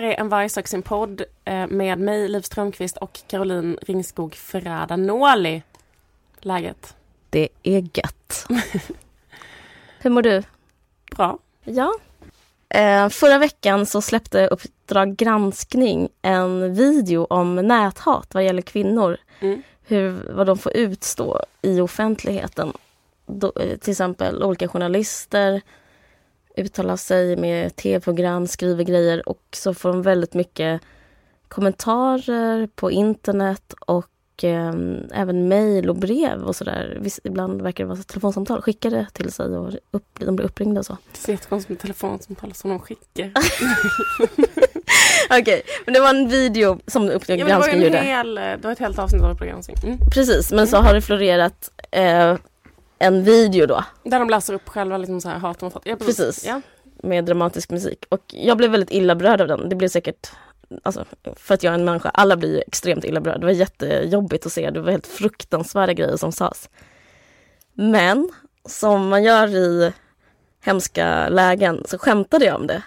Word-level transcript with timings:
här 0.00 0.10
är 0.10 0.20
en 0.20 0.28
Vargsaxen-podd 0.28 1.22
eh, 1.44 1.66
med 1.66 1.98
mig, 1.98 2.28
Liv 2.28 2.40
Strömqvist 2.40 2.96
och 2.96 3.20
Caroline 3.26 3.78
Ringskog 3.82 4.34
Ferrada 4.34 4.96
Noli. 4.96 5.62
Läget? 6.40 6.94
Det 7.30 7.48
är 7.62 7.88
gött. 7.94 8.46
Hur 9.98 10.10
mår 10.10 10.22
du? 10.22 10.42
Bra. 11.16 11.38
Ja. 11.64 11.94
Eh, 12.68 13.08
förra 13.08 13.38
veckan 13.38 13.86
så 13.86 14.02
släppte 14.02 14.46
Uppdrag 14.46 15.16
granskning 15.16 16.08
en 16.22 16.74
video 16.74 17.24
om 17.24 17.56
näthat 17.56 18.34
vad 18.34 18.44
gäller 18.44 18.62
kvinnor. 18.62 19.16
Mm. 19.40 19.62
Hur, 19.82 20.32
vad 20.32 20.46
de 20.46 20.58
får 20.58 20.76
utstå 20.76 21.40
i 21.62 21.80
offentligheten. 21.80 22.72
Då, 23.26 23.52
eh, 23.56 23.76
till 23.76 23.90
exempel 23.90 24.42
olika 24.42 24.68
journalister 24.68 25.60
uttalar 26.60 26.96
sig 26.96 27.36
med 27.36 27.76
tv-program, 27.76 28.46
skriver 28.46 28.84
grejer 28.84 29.28
och 29.28 29.42
så 29.52 29.74
får 29.74 29.88
de 29.88 30.02
väldigt 30.02 30.34
mycket 30.34 30.80
kommentarer 31.48 32.68
på 32.74 32.90
internet 32.90 33.74
och 33.80 34.44
eh, 34.44 34.74
även 35.12 35.48
mejl 35.48 35.90
och 35.90 35.96
brev 35.96 36.42
och 36.42 36.56
sådär. 36.56 37.02
Ibland 37.24 37.62
verkar 37.62 37.84
det 37.84 37.88
vara 37.88 38.02
telefonsamtal 38.02 38.62
skickade 38.62 39.06
till 39.12 39.32
sig 39.32 39.46
och 39.46 39.72
upp, 39.90 40.06
de 40.18 40.36
blir 40.36 40.46
uppringda 40.46 40.80
och 40.80 40.86
så. 40.86 40.96
Det 41.12 41.18
ser 41.18 41.32
jättekonstigt 41.32 41.70
med 41.70 41.78
telefonsamtal 41.78 42.54
som 42.54 42.70
de 42.70 42.80
skickar. 42.80 43.32
Okej, 45.30 45.42
okay, 45.42 45.62
men 45.84 45.94
det 45.94 46.00
var 46.00 46.10
en 46.10 46.28
video 46.28 46.80
som 46.86 47.10
Uppdrag 47.10 47.38
ja, 47.38 47.46
granskning 47.46 47.82
gjorde. 47.82 47.98
Hel, 47.98 48.34
det 48.34 48.60
var 48.62 48.72
ett 48.72 48.78
helt 48.78 48.98
avsnitt 48.98 49.22
av 49.22 49.30
Uppdrag 49.30 49.48
granskning. 49.48 49.76
Mm. 49.84 49.98
Precis, 50.10 50.52
men 50.52 50.66
så 50.66 50.76
har 50.76 50.94
det 50.94 51.02
florerat 51.02 51.70
eh, 51.90 52.36
en 53.00 53.24
video 53.24 53.66
då. 53.66 53.84
Där 54.02 54.18
de 54.18 54.30
läser 54.30 54.54
upp 54.54 54.68
själva 54.68 54.98
liksom 54.98 55.20
så 55.20 55.28
här 55.28 55.38
hat 55.38 55.62
och 55.62 55.82
ja, 55.84 55.96
precis. 55.96 56.16
precis. 56.16 56.46
Ja. 56.46 56.60
Med 57.02 57.24
dramatisk 57.24 57.70
musik. 57.70 58.04
Och 58.08 58.24
jag 58.28 58.56
blev 58.56 58.70
väldigt 58.70 58.90
illa 58.90 59.14
berörd 59.14 59.40
av 59.40 59.48
den. 59.48 59.68
Det 59.68 59.76
blev 59.76 59.88
säkert 59.88 60.30
Alltså, 60.82 61.04
för 61.36 61.54
att 61.54 61.62
jag 61.62 61.70
är 61.70 61.78
en 61.78 61.84
människa, 61.84 62.08
alla 62.08 62.36
blir 62.36 62.54
ju 62.54 62.60
extremt 62.66 63.04
illa 63.04 63.20
berörda. 63.20 63.38
Det 63.38 63.46
var 63.46 63.52
jättejobbigt 63.52 64.46
att 64.46 64.52
se, 64.52 64.70
det 64.70 64.80
var 64.80 64.90
helt 64.90 65.06
fruktansvärda 65.06 65.92
grejer 65.92 66.16
som 66.16 66.32
sades. 66.32 66.70
Men 67.72 68.30
som 68.64 69.08
man 69.08 69.22
gör 69.22 69.48
i 69.48 69.92
hemska 70.60 71.28
lägen 71.28 71.84
så 71.86 71.98
skämtade 71.98 72.44
jag 72.44 72.56
om 72.56 72.66
det. 72.66 72.82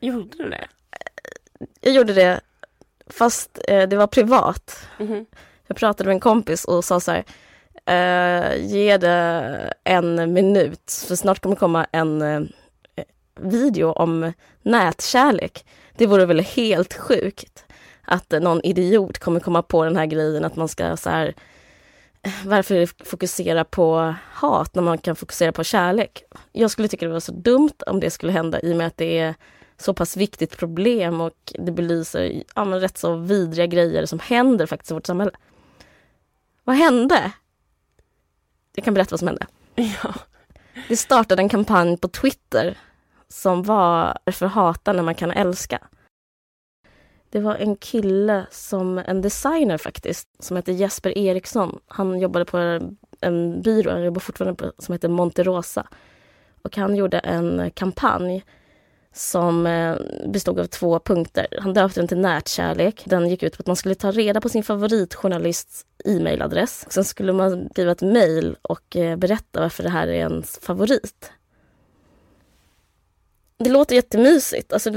Gjorde 0.00 0.38
du 0.38 0.50
det? 0.50 0.68
Jag 1.80 1.94
gjorde 1.94 2.12
det 2.12 2.40
fast 3.06 3.58
eh, 3.68 3.88
det 3.88 3.96
var 3.96 4.06
privat. 4.06 4.86
Mm 4.98 5.12
-hmm. 5.12 5.26
Jag 5.66 5.76
pratade 5.76 6.06
med 6.06 6.14
en 6.14 6.20
kompis 6.20 6.64
och 6.64 6.84
sa 6.84 7.00
så 7.00 7.12
här, 7.12 7.24
Uh, 7.90 8.66
ge 8.66 8.96
det 8.96 9.72
en 9.84 10.32
minut 10.32 11.04
för 11.08 11.16
snart 11.16 11.40
kommer 11.40 11.56
komma 11.56 11.86
en 11.92 12.22
uh, 12.22 12.46
video 13.40 13.92
om 13.92 14.32
nätkärlek. 14.62 15.64
Det 15.96 16.06
vore 16.06 16.26
väl 16.26 16.40
helt 16.40 16.94
sjukt 16.94 17.64
att 18.04 18.30
någon 18.30 18.60
idiot 18.60 19.18
kommer 19.18 19.40
komma 19.40 19.62
på 19.62 19.84
den 19.84 19.96
här 19.96 20.06
grejen 20.06 20.44
att 20.44 20.56
man 20.56 20.68
ska 20.68 20.96
så 20.96 21.10
här 21.10 21.34
eh, 22.22 22.32
varför 22.44 23.04
fokusera 23.04 23.64
på 23.64 24.14
hat 24.32 24.74
när 24.74 24.82
man 24.82 24.98
kan 24.98 25.16
fokusera 25.16 25.52
på 25.52 25.64
kärlek? 25.64 26.22
Jag 26.52 26.70
skulle 26.70 26.88
tycka 26.88 27.06
det 27.06 27.12
var 27.12 27.20
så 27.20 27.32
dumt 27.32 27.82
om 27.86 28.00
det 28.00 28.10
skulle 28.10 28.32
hända 28.32 28.60
i 28.60 28.72
och 28.72 28.76
med 28.76 28.86
att 28.86 28.96
det 28.96 29.18
är 29.18 29.34
så 29.76 29.94
pass 29.94 30.16
viktigt 30.16 30.56
problem 30.56 31.20
och 31.20 31.52
det 31.58 31.72
belyser 31.72 32.42
ja, 32.54 32.64
men 32.64 32.80
rätt 32.80 32.98
så 32.98 33.16
vidriga 33.16 33.66
grejer 33.66 34.06
som 34.06 34.18
händer 34.18 34.66
faktiskt 34.66 34.90
i 34.90 34.94
vårt 34.94 35.06
samhälle. 35.06 35.32
Vad 36.64 36.76
hände? 36.76 37.32
Jag 38.74 38.84
kan 38.84 38.94
berätta 38.94 39.10
vad 39.10 39.18
som 39.18 39.28
hände. 39.28 39.46
Ja. 39.74 40.14
Det 40.88 40.96
startade 40.96 41.42
en 41.42 41.48
kampanj 41.48 41.96
på 41.96 42.08
Twitter 42.08 42.78
som 43.28 43.62
var 43.62 44.18
för 44.32 44.46
hata 44.46 44.92
när 44.92 45.02
man 45.02 45.14
kan 45.14 45.30
älska. 45.30 45.78
Det 47.30 47.40
var 47.40 47.54
en 47.54 47.76
kille, 47.76 48.46
som 48.50 48.98
en 48.98 49.22
designer 49.22 49.78
faktiskt, 49.78 50.28
som 50.38 50.56
hette 50.56 50.72
Jesper 50.72 51.18
Eriksson. 51.18 51.78
Han 51.86 52.20
jobbade 52.20 52.44
på 52.44 52.80
en 53.20 53.62
byrå, 53.62 53.90
han 53.90 54.04
jobbar 54.04 54.20
fortfarande 54.20 54.54
på, 54.54 54.72
som 54.78 54.92
heter 54.92 55.08
Monterosa. 55.08 55.86
Och 56.62 56.76
han 56.76 56.96
gjorde 56.96 57.18
en 57.18 57.70
kampanj 57.70 58.44
som 59.14 59.66
eh, 59.66 59.96
bestod 60.28 60.60
av 60.60 60.66
två 60.66 60.98
punkter. 60.98 61.46
Han 61.60 61.74
döpte 61.74 62.00
den 62.00 62.08
till 62.08 62.18
Nätkärlek. 62.18 63.02
Den 63.04 63.28
gick 63.28 63.42
ut 63.42 63.56
på 63.56 63.60
att 63.60 63.66
man 63.66 63.76
skulle 63.76 63.94
ta 63.94 64.10
reda 64.10 64.40
på 64.40 64.48
sin 64.48 64.64
favoritjournalists 64.64 65.84
e-mailadress. 66.04 66.86
Sen 66.88 67.04
skulle 67.04 67.32
man 67.32 67.68
skriva 67.70 67.92
ett 67.92 68.02
mejl 68.02 68.56
och 68.62 68.96
eh, 68.96 69.16
berätta 69.16 69.60
varför 69.60 69.82
det 69.82 69.88
här 69.88 70.08
är 70.08 70.12
ens 70.12 70.58
favorit. 70.62 71.32
Det 73.58 73.70
låter 73.70 73.94
jättemysigt. 73.94 74.72
Alltså, 74.72 74.90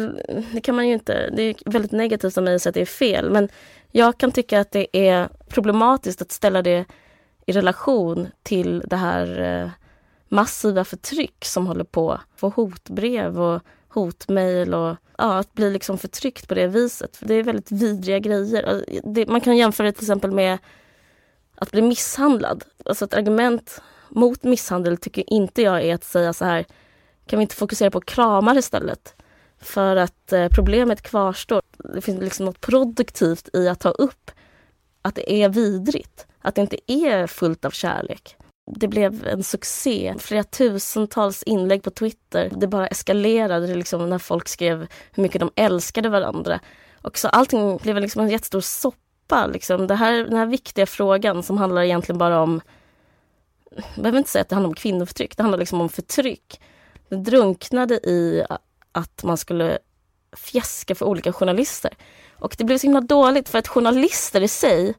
det 0.52 0.62
kan 0.62 0.76
man 0.76 0.88
ju 0.88 0.94
inte... 0.94 1.30
Det 1.30 1.42
är 1.42 1.56
väldigt 1.66 1.92
negativt 1.92 2.38
av 2.38 2.44
mig 2.44 2.56
att 2.56 2.62
säga 2.62 2.70
att 2.70 2.74
det 2.76 2.82
är 2.82 2.86
fel. 2.86 3.30
Men 3.30 3.50
jag 3.92 4.18
kan 4.18 4.32
tycka 4.32 4.60
att 4.60 4.72
det 4.72 4.98
är 5.08 5.30
problematiskt 5.48 6.22
att 6.22 6.32
ställa 6.32 6.62
det 6.62 6.86
i 7.46 7.52
relation 7.52 8.28
till 8.44 8.80
det 8.80 8.96
här 8.96 9.42
eh, 9.42 9.70
massiva 10.30 10.84
förtryck 10.84 11.46
som 11.46 11.68
håller 11.68 11.84
på. 11.84 12.20
Få 12.36 12.50
hotbrev 12.50 13.42
och 13.42 13.62
hotmail 13.98 14.74
och 14.74 14.96
ja, 15.18 15.38
att 15.38 15.54
bli 15.54 15.70
liksom 15.70 15.98
förtryckt 15.98 16.48
på 16.48 16.56
det 16.56 16.68
viset. 16.68 17.18
För 17.18 17.26
det 17.26 17.34
är 17.34 17.44
väldigt 17.44 17.72
vidriga 17.72 18.20
grejer. 18.20 18.86
Det, 19.04 19.28
man 19.28 19.42
kan 19.42 19.58
jämföra 19.58 19.88
det 19.88 19.94
till 19.94 20.04
exempel 20.04 20.32
med 20.32 20.58
att 21.56 21.72
bli 21.72 21.82
misshandlad. 21.82 22.64
Alltså 22.86 23.06
ett 23.06 23.14
argument 23.14 23.82
mot 24.10 24.44
misshandel 24.44 24.98
tycker 24.98 25.34
inte 25.34 25.62
jag 25.62 25.84
är 25.84 25.96
att 25.96 26.04
säga 26.04 26.34
så 26.34 26.46
här 26.46 26.66
kan 27.26 27.40
vi 27.40 27.42
inte 27.42 27.56
fokusera 27.56 27.92
på 27.92 28.02
kramar 28.02 28.58
istället? 28.58 29.16
För 29.60 29.96
att 29.96 30.34
eh, 30.34 30.48
problemet 30.50 31.02
kvarstår. 31.02 31.62
Det 31.78 32.02
finns 32.02 32.22
liksom 32.22 32.46
något 32.46 32.62
produktivt 32.62 33.50
i 33.54 33.68
att 33.68 33.80
ta 33.80 33.90
upp 33.90 34.32
att 35.02 35.16
det 35.16 35.34
är 35.34 35.50
vidrigt. 35.50 36.28
Att 36.42 36.56
det 36.56 36.62
inte 36.62 36.92
är 36.92 37.28
fullt 37.28 37.66
av 37.66 37.72
kärlek. 37.72 38.37
Det 38.68 38.88
blev 38.88 39.28
en 39.28 39.44
succé. 39.44 40.16
Flera 40.20 40.44
tusentals 40.44 41.44
inlägg 41.44 41.84
på 41.84 41.90
Twitter. 41.90 42.52
Det 42.56 42.68
bara 42.68 42.88
eskalerade 42.88 43.76
liksom 43.76 44.10
när 44.10 44.20
folk 44.20 44.48
skrev 44.48 44.88
hur 45.12 45.24
mycket 45.24 45.40
de 45.40 45.52
älskade 45.56 46.10
varandra. 46.10 46.60
Och 47.02 47.18
så 47.18 47.28
allting 47.28 47.78
blev 47.78 47.98
liksom 47.98 48.22
en 48.22 48.30
jättestor 48.30 48.62
soppa. 48.62 49.46
Liksom. 49.48 49.88
Det 49.88 49.96
här, 49.96 50.14
den 50.14 50.38
här 50.38 50.46
viktiga 50.46 50.86
frågan 50.86 51.44
som 51.44 51.58
handlar 51.58 51.82
egentligen 51.82 52.18
bara 52.18 52.42
om... 52.42 52.62
Jag 53.76 53.84
behöver 53.96 54.18
inte 54.18 54.30
säga 54.30 54.42
att 54.42 54.50
det 54.50 54.56
handlar 54.56 54.70
om 54.70 54.76
kvinnoförtryck. 54.76 55.38
Det 55.38 55.44
handlar 55.44 55.60
liksom 55.60 55.82
om 55.82 55.90
förtryck. 55.90 56.62
Det 57.10 57.16
drunknade 57.16 57.96
i 57.96 58.46
att 58.92 59.24
man 59.24 59.38
skulle 59.38 59.78
fjäska 60.38 60.96
för 60.96 61.06
olika 61.06 61.34
journalister. 61.34 61.94
Och 62.40 62.56
det 62.58 62.64
blev 62.64 62.78
så 62.78 62.88
himla 62.88 63.02
dåligt 63.02 63.50
för 63.50 63.60
att 63.60 63.68
journalister 63.68 64.42
i 64.42 64.48
sig 64.48 64.94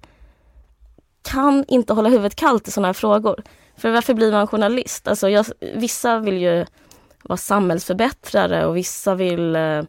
kan 1.30 1.64
inte 1.68 1.92
hålla 1.92 2.08
huvudet 2.08 2.34
kallt 2.34 2.68
i 2.68 2.70
sådana 2.70 2.88
här 2.88 2.92
frågor. 2.92 3.42
För 3.76 3.90
varför 3.90 4.14
blir 4.14 4.32
man 4.32 4.46
journalist? 4.46 5.08
Alltså 5.08 5.28
jag, 5.28 5.46
vissa 5.74 6.18
vill 6.18 6.38
ju 6.38 6.66
vara 7.22 7.36
samhällsförbättrare 7.36 8.66
och 8.66 8.76
vissa 8.76 9.14
vill 9.14 9.56
eh, 9.56 9.82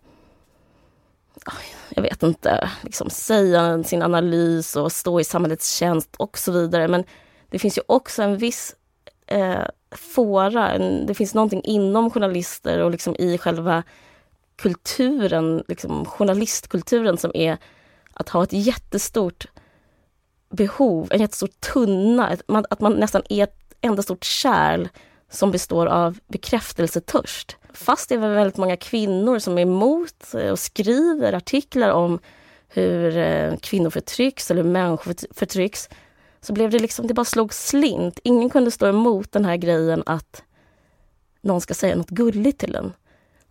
ah, 1.45 1.53
jag 1.89 2.01
vet 2.01 2.23
inte, 2.23 2.69
liksom 2.81 3.09
säga 3.09 3.83
sin 3.83 4.01
analys 4.01 4.75
och 4.75 4.91
stå 4.91 5.19
i 5.19 5.23
samhällets 5.23 5.75
tjänst 5.75 6.15
och 6.17 6.37
så 6.37 6.51
vidare. 6.51 6.87
Men 6.87 7.03
det 7.49 7.59
finns 7.59 7.77
ju 7.77 7.81
också 7.85 8.23
en 8.23 8.37
viss 8.37 8.75
eh, 9.27 9.65
fåra, 9.91 10.69
en, 10.71 11.05
det 11.05 11.13
finns 11.13 11.33
någonting 11.33 11.61
inom 11.63 12.11
journalister 12.11 12.79
och 12.79 12.91
liksom 12.91 13.15
i 13.15 13.37
själva 13.37 13.83
kulturen, 14.55 15.63
liksom 15.67 16.05
journalistkulturen 16.05 17.17
som 17.17 17.31
är 17.33 17.57
att 18.13 18.29
ha 18.29 18.43
ett 18.43 18.53
jättestort 18.53 19.45
behov, 20.49 21.07
en 21.11 21.19
jättestor 21.19 21.49
tunna, 21.73 22.37
att 22.69 22.81
man 22.81 22.93
nästan 22.93 23.21
är 23.29 23.43
ett 23.43 23.73
enda 23.81 24.03
stort 24.03 24.23
kärl 24.23 24.87
som 25.29 25.51
består 25.51 25.85
av 25.85 26.19
bekräftelsetörst. 26.27 27.57
Fast 27.73 28.09
det 28.09 28.15
är 28.15 28.19
väldigt 28.19 28.57
många 28.57 28.77
kvinnor 28.77 29.39
som 29.39 29.57
är 29.57 29.61
emot 29.61 30.33
eh, 30.33 30.51
och 30.51 30.59
skriver 30.59 31.33
artiklar 31.33 31.89
om 31.89 32.19
hur 32.67 33.17
eh, 33.17 33.57
kvinnor 33.57 33.89
förtrycks 33.89 34.51
eller 34.51 34.63
hur 34.63 34.69
människor 34.69 35.15
förtrycks 35.33 35.89
så 36.41 36.53
blev 36.53 36.69
det 36.69 36.79
liksom, 36.79 37.07
det 37.07 37.13
bara 37.13 37.25
slog 37.25 37.53
slint. 37.53 38.19
Ingen 38.23 38.49
kunde 38.49 38.71
stå 38.71 38.87
emot 38.87 39.31
den 39.31 39.45
här 39.45 39.57
grejen 39.57 40.03
att 40.05 40.43
någon 41.41 41.61
ska 41.61 41.73
säga 41.73 41.95
något 41.95 42.09
gulligt 42.09 42.59
till 42.59 42.75
en. 42.75 42.93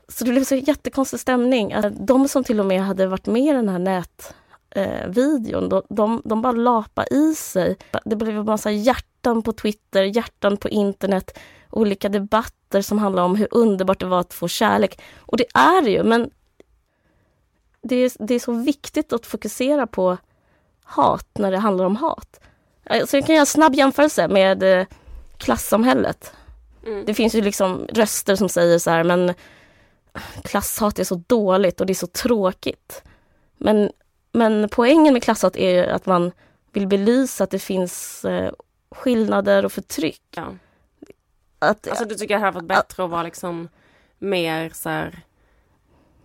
Så 0.08 0.24
det 0.24 0.30
blev 0.30 0.44
så 0.44 0.54
jättekonstig 0.54 1.20
stämning. 1.20 1.74
De 2.00 2.28
som 2.28 2.44
till 2.44 2.60
och 2.60 2.66
med 2.66 2.82
hade 2.82 3.06
varit 3.06 3.26
med 3.26 3.42
i 3.42 3.52
den 3.52 3.68
här 3.68 3.78
nät 3.78 4.34
eh, 4.78 5.08
de, 5.10 5.82
de, 5.88 6.22
de 6.24 6.42
bara 6.42 6.52
lapa 6.52 7.06
i 7.06 7.34
sig. 7.34 7.76
Det 8.04 8.16
blev 8.16 8.38
en 8.38 8.44
massa 8.44 8.70
hjärtan 8.70 9.42
på 9.42 9.52
Twitter, 9.52 10.02
hjärtan 10.02 10.56
på 10.56 10.68
internet, 10.68 11.38
olika 11.70 12.08
debatter 12.08 12.82
som 12.82 12.98
handlar 12.98 13.22
om 13.22 13.36
hur 13.36 13.48
underbart 13.50 14.00
det 14.00 14.06
var 14.06 14.20
att 14.20 14.34
få 14.34 14.48
kärlek. 14.48 15.00
Och 15.18 15.36
det 15.36 15.46
är 15.54 15.82
det 15.82 15.90
ju, 15.90 16.02
men 16.02 16.30
det 17.82 17.96
är, 17.96 18.12
det 18.26 18.34
är 18.34 18.38
så 18.38 18.52
viktigt 18.52 19.12
att 19.12 19.26
fokusera 19.26 19.86
på 19.86 20.16
hat 20.82 21.28
när 21.38 21.50
det 21.50 21.58
handlar 21.58 21.84
om 21.84 21.96
hat. 21.96 22.40
Så 23.06 23.16
jag 23.16 23.26
kan 23.26 23.34
göra 23.34 23.40
en 23.40 23.46
snabb 23.46 23.74
jämförelse 23.74 24.28
med 24.28 24.62
eh, 24.62 24.86
klassamhället. 25.36 26.32
Mm. 26.86 27.04
Det 27.04 27.14
finns 27.14 27.34
ju 27.34 27.40
liksom 27.40 27.86
röster 27.92 28.36
som 28.36 28.48
säger 28.48 28.78
så 28.78 28.90
här, 28.90 29.04
men 29.04 29.34
klasshat 30.44 30.98
är 30.98 31.04
så 31.04 31.22
dåligt 31.26 31.80
och 31.80 31.86
det 31.86 31.92
är 31.92 31.94
så 31.94 32.06
tråkigt. 32.06 33.02
Men, 33.58 33.90
men 34.32 34.68
poängen 34.68 35.12
med 35.12 35.22
klasshat 35.22 35.56
är 35.56 35.88
att 35.88 36.06
man 36.06 36.32
vill 36.72 36.86
belysa 36.86 37.44
att 37.44 37.50
det 37.50 37.58
finns 37.58 38.24
eh, 38.24 38.52
skillnader 38.90 39.64
och 39.64 39.72
förtryck. 39.72 40.22
Ja. 40.30 40.54
Att, 41.58 41.88
Alltså 41.88 42.04
du 42.04 42.14
tycker 42.14 42.34
det 42.34 42.40
hade 42.40 42.54
varit 42.54 42.68
bättre 42.68 43.04
att 43.04 43.10
vara 43.10 43.22
liksom 43.22 43.68
mer 44.18 44.70
så 44.74 44.88
här 44.88 45.20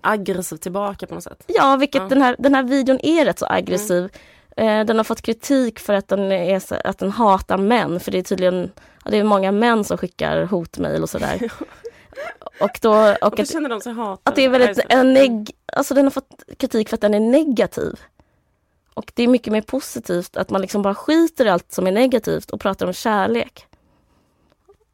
aggressiv 0.01 0.57
tillbaka 0.57 1.07
på 1.07 1.15
något 1.15 1.23
sätt? 1.23 1.43
Ja, 1.47 1.75
vilket 1.75 2.01
Ja. 2.01 2.07
Den, 2.07 2.21
här, 2.21 2.35
den 2.39 2.55
här 2.55 2.63
videon 2.63 2.99
är 3.03 3.25
rätt 3.25 3.39
så 3.39 3.45
aggressiv. 3.49 4.09
Eh, 4.57 4.85
den 4.85 4.97
har 4.97 5.03
fått 5.03 5.21
kritik 5.21 5.79
för 5.79 5.93
att 5.93 6.07
den, 6.07 6.31
är, 6.31 6.87
att 6.87 6.97
den 6.97 7.11
hatar 7.11 7.57
män, 7.57 7.99
för 7.99 8.11
det 8.11 8.17
är 8.17 8.23
tydligen 8.23 8.71
det 9.05 9.17
är 9.17 9.23
många 9.23 9.51
män 9.51 9.83
som 9.83 9.97
skickar 9.97 10.43
hotmail 10.43 11.03
och 11.03 11.09
sådär. 11.09 11.51
och 12.59 12.79
då, 12.81 12.91
och 12.91 13.23
Och 13.23 13.35
då 13.35 13.41
att, 13.41 13.49
känner 13.49 13.69
de 13.69 13.81
sig 13.81 13.93
hatade? 13.93 14.19
att 14.23 14.35
det 14.35 14.45
är 14.45 14.49
väldigt, 14.49 14.85
en 14.89 15.13
neg, 15.13 15.51
alltså 15.65 15.93
den 15.93 16.05
har 16.05 16.11
fått 16.11 16.43
kritik 16.57 16.89
för 16.89 16.97
att 16.97 17.01
den 17.01 17.13
är 17.13 17.19
negativ. 17.19 17.99
Och 18.93 19.11
det 19.15 19.23
är 19.23 19.27
mycket 19.27 19.53
mer 19.53 19.61
positivt 19.61 20.37
att 20.37 20.49
man 20.49 20.61
liksom 20.61 20.81
bara 20.81 20.95
skiter 20.95 21.45
i 21.45 21.49
allt 21.49 21.71
som 21.71 21.87
är 21.87 21.91
negativt 21.91 22.51
och 22.51 22.61
pratar 22.61 22.85
om 22.87 22.93
kärlek. 22.93 23.65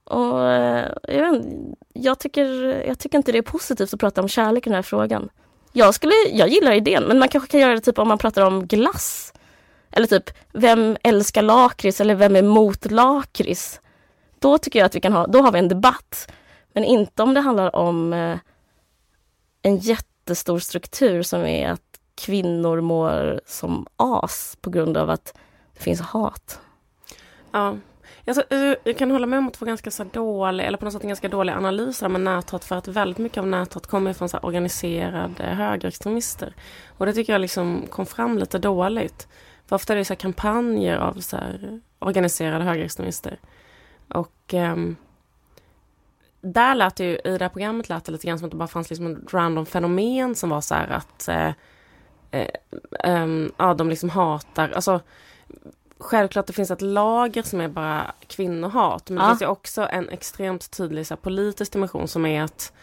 Och 0.04 0.52
eh, 0.52 0.92
jag, 1.08 1.32
vet, 1.32 1.46
jag, 1.94 2.20
tycker, 2.20 2.46
jag 2.88 3.00
tycker 3.00 3.18
inte 3.18 3.32
det 3.32 3.38
är 3.38 3.42
positivt 3.42 3.94
att 3.94 4.00
prata 4.00 4.22
om 4.22 4.28
kärlek 4.28 4.68
i 4.68 4.70
den 4.70 4.76
här 4.76 4.82
frågan. 4.82 5.30
Jag, 5.74 5.94
skulle, 5.96 6.14
jag 6.32 6.48
gillar 6.50 6.72
idén, 6.72 7.04
men 7.04 7.20
man 7.20 7.28
kanske 7.28 7.52
kan 7.52 7.60
göra 7.60 7.74
det 7.74 7.82
typ 7.82 8.00
om 8.00 8.08
man 8.08 8.18
pratar 8.18 8.42
om 8.42 8.68
glass. 8.68 9.34
Eller 9.92 10.08
typ, 10.08 10.30
vem 10.54 10.98
älskar 11.04 11.42
lakrits 11.42 12.02
eller 12.02 12.16
vem 12.16 12.36
är 12.36 12.42
mot 12.42 12.92
lakrits? 12.92 13.82
Då 14.40 14.58
tycker 14.58 14.80
jag 14.80 14.86
att 14.86 14.96
vi 14.96 15.02
kan 15.02 15.14
ha, 15.14 15.28
då 15.28 15.42
har 15.42 15.52
vi 15.52 15.60
en 15.60 15.68
debatt. 15.68 16.32
Men 16.74 16.84
inte 16.84 17.24
om 17.24 17.34
det 17.34 17.42
handlar 17.42 17.76
om 17.76 18.14
eh, 18.14 18.38
en 19.62 19.78
jättestor 19.78 20.60
struktur 20.60 21.22
som 21.22 21.42
är 21.42 21.70
att 21.70 22.00
kvinnor 22.16 22.82
mår 22.82 23.42
som 23.46 23.88
as 23.96 24.58
på 24.62 24.70
grund 24.70 24.98
av 24.98 25.10
att 25.10 25.38
det 25.74 25.84
finns 25.84 26.02
hat. 26.02 26.60
Ja. 27.52 27.78
Jag, 28.24 28.38
eh, 28.38 28.76
jag 28.84 28.98
kan 28.98 29.12
hålla 29.12 29.26
med 29.26 29.40
om 29.40 29.48
att 29.48 29.54
det 29.54 29.62
var 29.62 29.68
ganska 29.68 29.92
så 29.92 30.04
dålig, 30.04 30.66
eller 30.66 30.78
på 30.78 30.86
något 30.86 30.94
sätt 30.94 31.04
en 31.04 31.10
ganska 31.10 31.30
dålig 31.30 31.54
analys 31.54 32.02
med 32.02 32.22
näthat 32.22 32.66
för 32.66 32.76
att 32.76 32.88
väldigt 32.88 33.18
mycket 33.18 33.38
av 33.38 33.48
näthat 33.48 33.88
kommer 33.88 34.14
från 34.14 34.30
så 34.30 34.38
här 34.38 34.46
organiserade 34.46 35.44
högerextremister. 35.44 36.54
Och 36.98 37.06
det 37.06 37.14
tycker 37.14 37.34
jag 37.34 37.42
liksom 37.42 37.88
kom 37.90 38.06
fram 38.06 38.38
lite 38.38 38.60
dåligt. 38.60 39.28
För 39.66 39.76
ofta 39.76 39.94
är 39.94 39.98
det 39.98 40.06
så 40.06 40.14
här 40.14 40.20
kampanjer 40.20 40.98
av 40.98 41.14
så 41.14 41.38
här 41.38 41.82
organiserade 42.00 42.64
högerextremister. 42.64 43.40
Och 44.08 44.54
ehm, 44.54 44.96
där 46.42 46.76
lät 46.76 46.96
det 46.96 47.04
ju, 47.04 47.16
i 47.16 47.38
det 47.38 47.44
här 47.46 47.50
programmet 47.50 47.90
lät 47.90 48.06
det 48.06 48.12
lite 48.12 48.28
grann 48.28 48.40
som 48.40 48.46
att 48.46 48.52
det 48.52 48.58
bara 48.58 48.68
fanns 48.68 48.90
liksom 48.90 49.08
ett 49.16 49.34
random 49.34 49.66
fenomen 49.66 50.36
som 50.36 50.50
var 50.50 50.62
så 50.62 50.76
här 50.76 50.88
att 50.88 51.28
eh, 51.28 51.52
eh, 52.32 52.48
ehm, 53.04 53.52
ja, 53.58 53.74
de 53.74 53.90
liksom 53.90 54.10
hatar, 54.10 54.70
alltså 54.70 55.00
självklart 56.00 56.48
det 56.48 56.54
finns 56.54 56.72
ett 56.72 56.82
lager 56.82 57.44
som 57.44 57.62
är 57.62 57.68
bara 57.68 58.12
kvinnohat. 58.28 59.10
Men 59.10 59.18
det 59.18 59.24
Ja. 59.24 59.30
finns 59.30 59.42
ju 59.42 59.46
också 59.48 59.88
en 59.92 60.10
extremt 60.10 60.72
tydlig 60.72 61.08
så 61.08 61.14
här, 61.14 61.22
politisk 61.22 61.74
dimension 61.74 62.08
som 62.08 62.26
är 62.26 62.44
att 62.44 62.74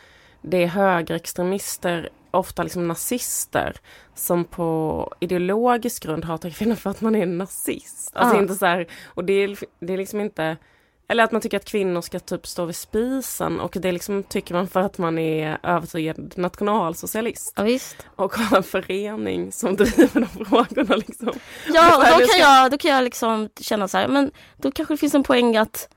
det 0.43 0.63
är 0.63 0.67
högerextremister, 0.67 2.09
ofta 2.31 2.63
liksom 2.63 2.89
nazister, 2.89 3.77
som 4.15 4.45
på 4.45 5.11
ideologisk 5.21 6.03
grund 6.03 6.25
hatar 6.25 6.51
kvinnor 6.51 6.75
för 6.75 6.91
att 6.91 7.01
man 7.01 7.15
är 7.15 7.27
nazist. 7.27 8.11
Alltså 8.17 8.37
Ja. 8.37 8.43
inte 8.43 8.55
så 8.55 8.67
här, 8.67 8.87
och 9.07 9.25
det 9.25 9.33
är, 9.33 9.57
det 9.81 9.93
är 9.93 9.97
liksom 9.99 10.21
inte 10.21 10.57
eller 11.09 11.25
att 11.25 11.33
man 11.33 11.41
tycker 11.41 11.57
att 11.57 11.65
kvinnor 11.65 12.01
ska 12.01 12.19
typ 12.21 12.47
stå 12.47 12.65
vid 12.65 12.77
spisen 12.77 13.61
och 13.61 13.77
det 13.81 13.93
liksom 13.93 14.23
tycker 14.23 14.55
man 14.55 14.69
för 14.69 14.81
att 14.81 14.99
man 14.99 15.19
är 15.19 15.59
övertygad 15.63 16.33
nationalsocialist 16.37 17.53
Ja, 17.57 17.63
visst. 17.63 17.97
och 18.17 18.35
har 18.35 18.57
en 18.57 18.63
förening 18.63 19.53
som 19.53 19.77
driver 19.77 20.21
de 20.21 20.45
frågorna 20.45 20.97
liksom. 20.97 21.33
Ja, 21.75 21.97
och 21.97 22.03
då 22.05 22.19
kan 22.19 22.29
ska- 22.29 22.39
jag, 22.39 22.71
då 22.71 22.79
kan 22.79 22.91
jag 22.91 23.05
liksom 23.05 23.49
känna 23.61 23.89
så 23.89 23.99
här, 23.99 24.09
men 24.09 24.31
då 24.57 24.71
kanske 24.71 24.95
det 24.95 24.99
finns 24.99 25.15
en 25.15 25.23
poäng 25.23 25.57
att 25.57 25.89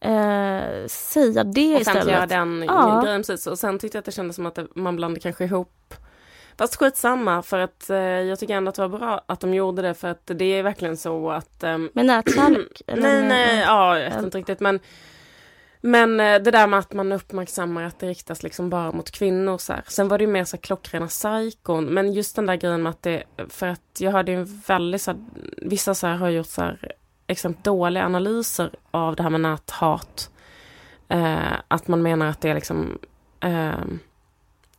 eh, 0.00 0.86
säga 0.88 1.44
det 1.44 1.76
offentliggöra 1.76 2.24
istället. 2.24 2.28
den 2.28 2.62
Ja. 2.68 3.00
grejen 3.04 3.20
precis. 3.22 3.46
Och 3.46 3.58
sen 3.58 3.78
tyckte 3.78 3.96
jag 3.96 4.00
att 4.00 4.04
det 4.06 4.12
kändes 4.12 4.36
som 4.36 4.46
att 4.46 4.58
man 4.74 4.96
blandade 4.96 5.20
kanske 5.20 5.44
ihop 5.44 5.94
Fast 6.58 6.76
skitsamma 6.76 7.42
för 7.42 7.58
att 7.58 7.90
eh, 7.90 7.96
jag 7.98 8.38
tycker 8.38 8.54
ändå 8.54 8.68
att 8.68 8.74
det 8.74 8.88
var 8.88 8.98
bra 8.98 9.24
att 9.26 9.40
de 9.40 9.54
gjorde 9.54 9.82
det 9.82 9.94
för 9.94 10.08
att 10.08 10.30
det 10.34 10.44
är 10.44 10.62
verkligen 10.62 10.96
så 10.96 11.30
att 11.30 11.62
ehm, 11.62 11.90
Med 11.92 12.06
nätkärlek? 12.06 12.82
Nej 12.86 13.22
nej, 13.22 13.58
ja 13.58 13.98
jag 13.98 14.10
vet 14.10 14.22
inte 14.22 14.38
riktigt 14.38 14.60
men 14.60 14.80
Men 15.80 16.20
eh, 16.20 16.42
det 16.42 16.50
där 16.50 16.66
med 16.66 16.78
att 16.78 16.92
man 16.92 17.12
uppmärksammar 17.12 17.82
att 17.82 17.98
det 17.98 18.08
riktas 18.08 18.42
liksom 18.42 18.70
bara 18.70 18.92
mot 18.92 19.10
kvinnor 19.10 19.58
så 19.58 19.72
här. 19.72 19.84
Sen 19.88 20.08
var 20.08 20.18
det 20.18 20.24
ju 20.24 20.30
mer 20.30 20.44
så 20.44 20.56
här 20.56 20.62
klockrena 20.62 21.06
psykon 21.06 21.84
men 21.84 22.12
just 22.12 22.36
den 22.36 22.46
där 22.46 22.56
grejen 22.56 22.82
med 22.82 22.90
att 22.90 23.02
det 23.02 23.22
För 23.48 23.66
att 23.66 23.80
jag 23.98 24.12
hörde 24.12 24.32
ju 24.32 24.38
en 24.38 24.62
väldigt 24.66 25.02
så 25.02 25.10
här, 25.10 25.20
Vissa 25.56 25.94
så 25.94 26.06
här 26.06 26.16
har 26.16 26.28
gjort 26.28 26.46
så 26.46 26.62
här 26.62 26.92
extremt 27.26 27.64
dåliga 27.64 28.04
analyser 28.04 28.70
av 28.90 29.16
det 29.16 29.22
här 29.22 29.30
med 29.30 29.40
näthat. 29.40 30.30
Eh, 31.08 31.52
att 31.68 31.88
man 31.88 32.02
menar 32.02 32.26
att 32.26 32.40
det 32.40 32.48
är 32.50 32.54
liksom 32.54 32.98
eh, 33.40 33.84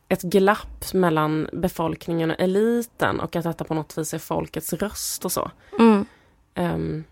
ett 0.08 0.22
glapp 0.22 0.92
mellan 0.94 1.48
befolkningen 1.52 2.30
och 2.30 2.40
eliten 2.40 3.20
och 3.20 3.36
att 3.36 3.44
detta 3.44 3.64
på 3.64 3.74
något 3.74 3.98
vis 3.98 4.14
är 4.14 4.18
folkets 4.18 4.72
röst 4.72 5.24
och 5.24 5.32
så. 5.32 5.50
Mm. 5.78 6.06
Ehm, 6.54 7.04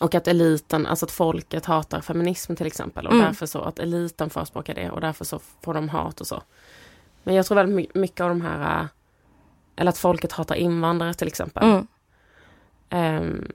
och 0.00 0.14
att 0.14 0.28
eliten, 0.28 0.86
alltså 0.86 1.06
att 1.06 1.12
folket 1.12 1.64
hatar 1.66 2.00
feminism 2.00 2.54
till 2.54 2.66
exempel 2.66 3.06
och 3.06 3.12
Mm. 3.12 3.24
därför 3.26 3.46
så 3.46 3.60
att 3.62 3.78
eliten 3.78 4.30
förespråkar 4.30 4.74
det 4.74 4.90
och 4.90 5.00
därför 5.00 5.24
så 5.24 5.40
får 5.62 5.74
de 5.74 5.88
hat 5.88 6.20
och 6.20 6.26
så. 6.26 6.42
Men 7.24 7.34
jag 7.34 7.46
tror 7.46 7.56
väldigt 7.56 7.76
my- 7.76 8.00
mycket 8.00 8.20
av 8.20 8.28
de 8.28 8.40
här, 8.40 8.80
äh, 8.80 8.86
eller 9.76 9.88
att 9.88 9.98
folket 9.98 10.32
hatar 10.32 10.54
invandrare 10.54 11.14
till 11.14 11.28
exempel. 11.28 11.64
Mm. 11.64 11.86
Ehm, 12.90 13.52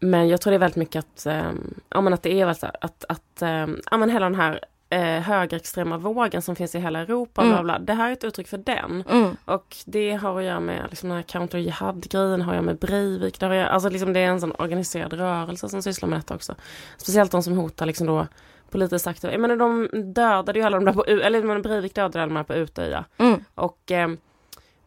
men 0.00 0.28
jag 0.28 0.40
tror 0.40 0.50
det 0.50 0.56
är 0.56 0.58
väldigt 0.58 0.76
mycket 0.76 1.04
att, 1.04 1.26
um, 1.26 1.74
ja 1.88 2.00
men 2.00 2.14
att 2.14 2.22
det 2.22 2.40
är 2.40 2.46
väl 2.46 2.56
så 2.56 2.66
här, 2.66 2.76
att, 2.80 3.04
att 3.08 3.42
um, 3.42 3.80
ja 3.90 3.96
men 3.96 4.10
hela 4.10 4.26
den 4.26 4.34
här 4.34 4.64
uh, 4.94 5.00
högerextrema 5.00 5.98
vågen 5.98 6.42
som 6.42 6.56
finns 6.56 6.74
i 6.74 6.78
hela 6.78 6.98
Europa, 7.00 7.42
Mm. 7.42 7.52
bla 7.54 7.62
bla, 7.62 7.78
det 7.78 7.92
här 7.92 8.08
är 8.08 8.12
ett 8.12 8.24
uttryck 8.24 8.48
för 8.48 8.58
den. 8.58 9.04
Mm. 9.10 9.36
Och 9.44 9.76
det 9.86 10.12
har 10.14 10.38
att 10.38 10.44
göra 10.44 10.60
med 10.60 10.86
liksom 10.90 11.08
den 11.08 11.16
här 11.16 11.22
counter 11.22 11.58
jihad-grejen, 11.58 12.42
har 12.42 12.52
göra 12.52 12.62
med 12.62 12.78
Breivik, 12.78 13.40
det, 13.40 13.46
har 13.46 13.54
göra, 13.54 13.68
alltså 13.68 13.88
liksom 13.88 14.12
det 14.12 14.20
är 14.20 14.28
en 14.28 14.40
sån 14.40 14.52
organiserad 14.58 15.12
rörelse 15.12 15.68
som 15.68 15.82
sysslar 15.82 16.08
med 16.08 16.18
detta 16.18 16.34
också. 16.34 16.54
Speciellt 16.96 17.32
de 17.32 17.42
som 17.42 17.56
hotar 17.56 17.86
liksom 17.86 18.06
då 18.06 18.26
politiskt 18.70 19.06
aktiva. 19.06 19.32
Jag 19.32 19.40
menar 19.40 19.56
de 19.56 19.88
dödade 20.12 20.58
ju 20.58 20.64
alla 20.64 20.76
de 20.76 20.84
där 20.84 20.92
på, 20.92 21.04
eller 21.04 21.38
jag 21.38 21.46
menar, 21.46 21.60
Breivik 21.60 21.94
dödade 21.94 22.18
alla 22.22 22.28
de 22.28 22.36
här 22.36 22.44
på 22.44 22.54
Utöja. 22.54 23.04
Mm. 23.18 23.44
Och 23.54 23.90
eh, 23.90 24.08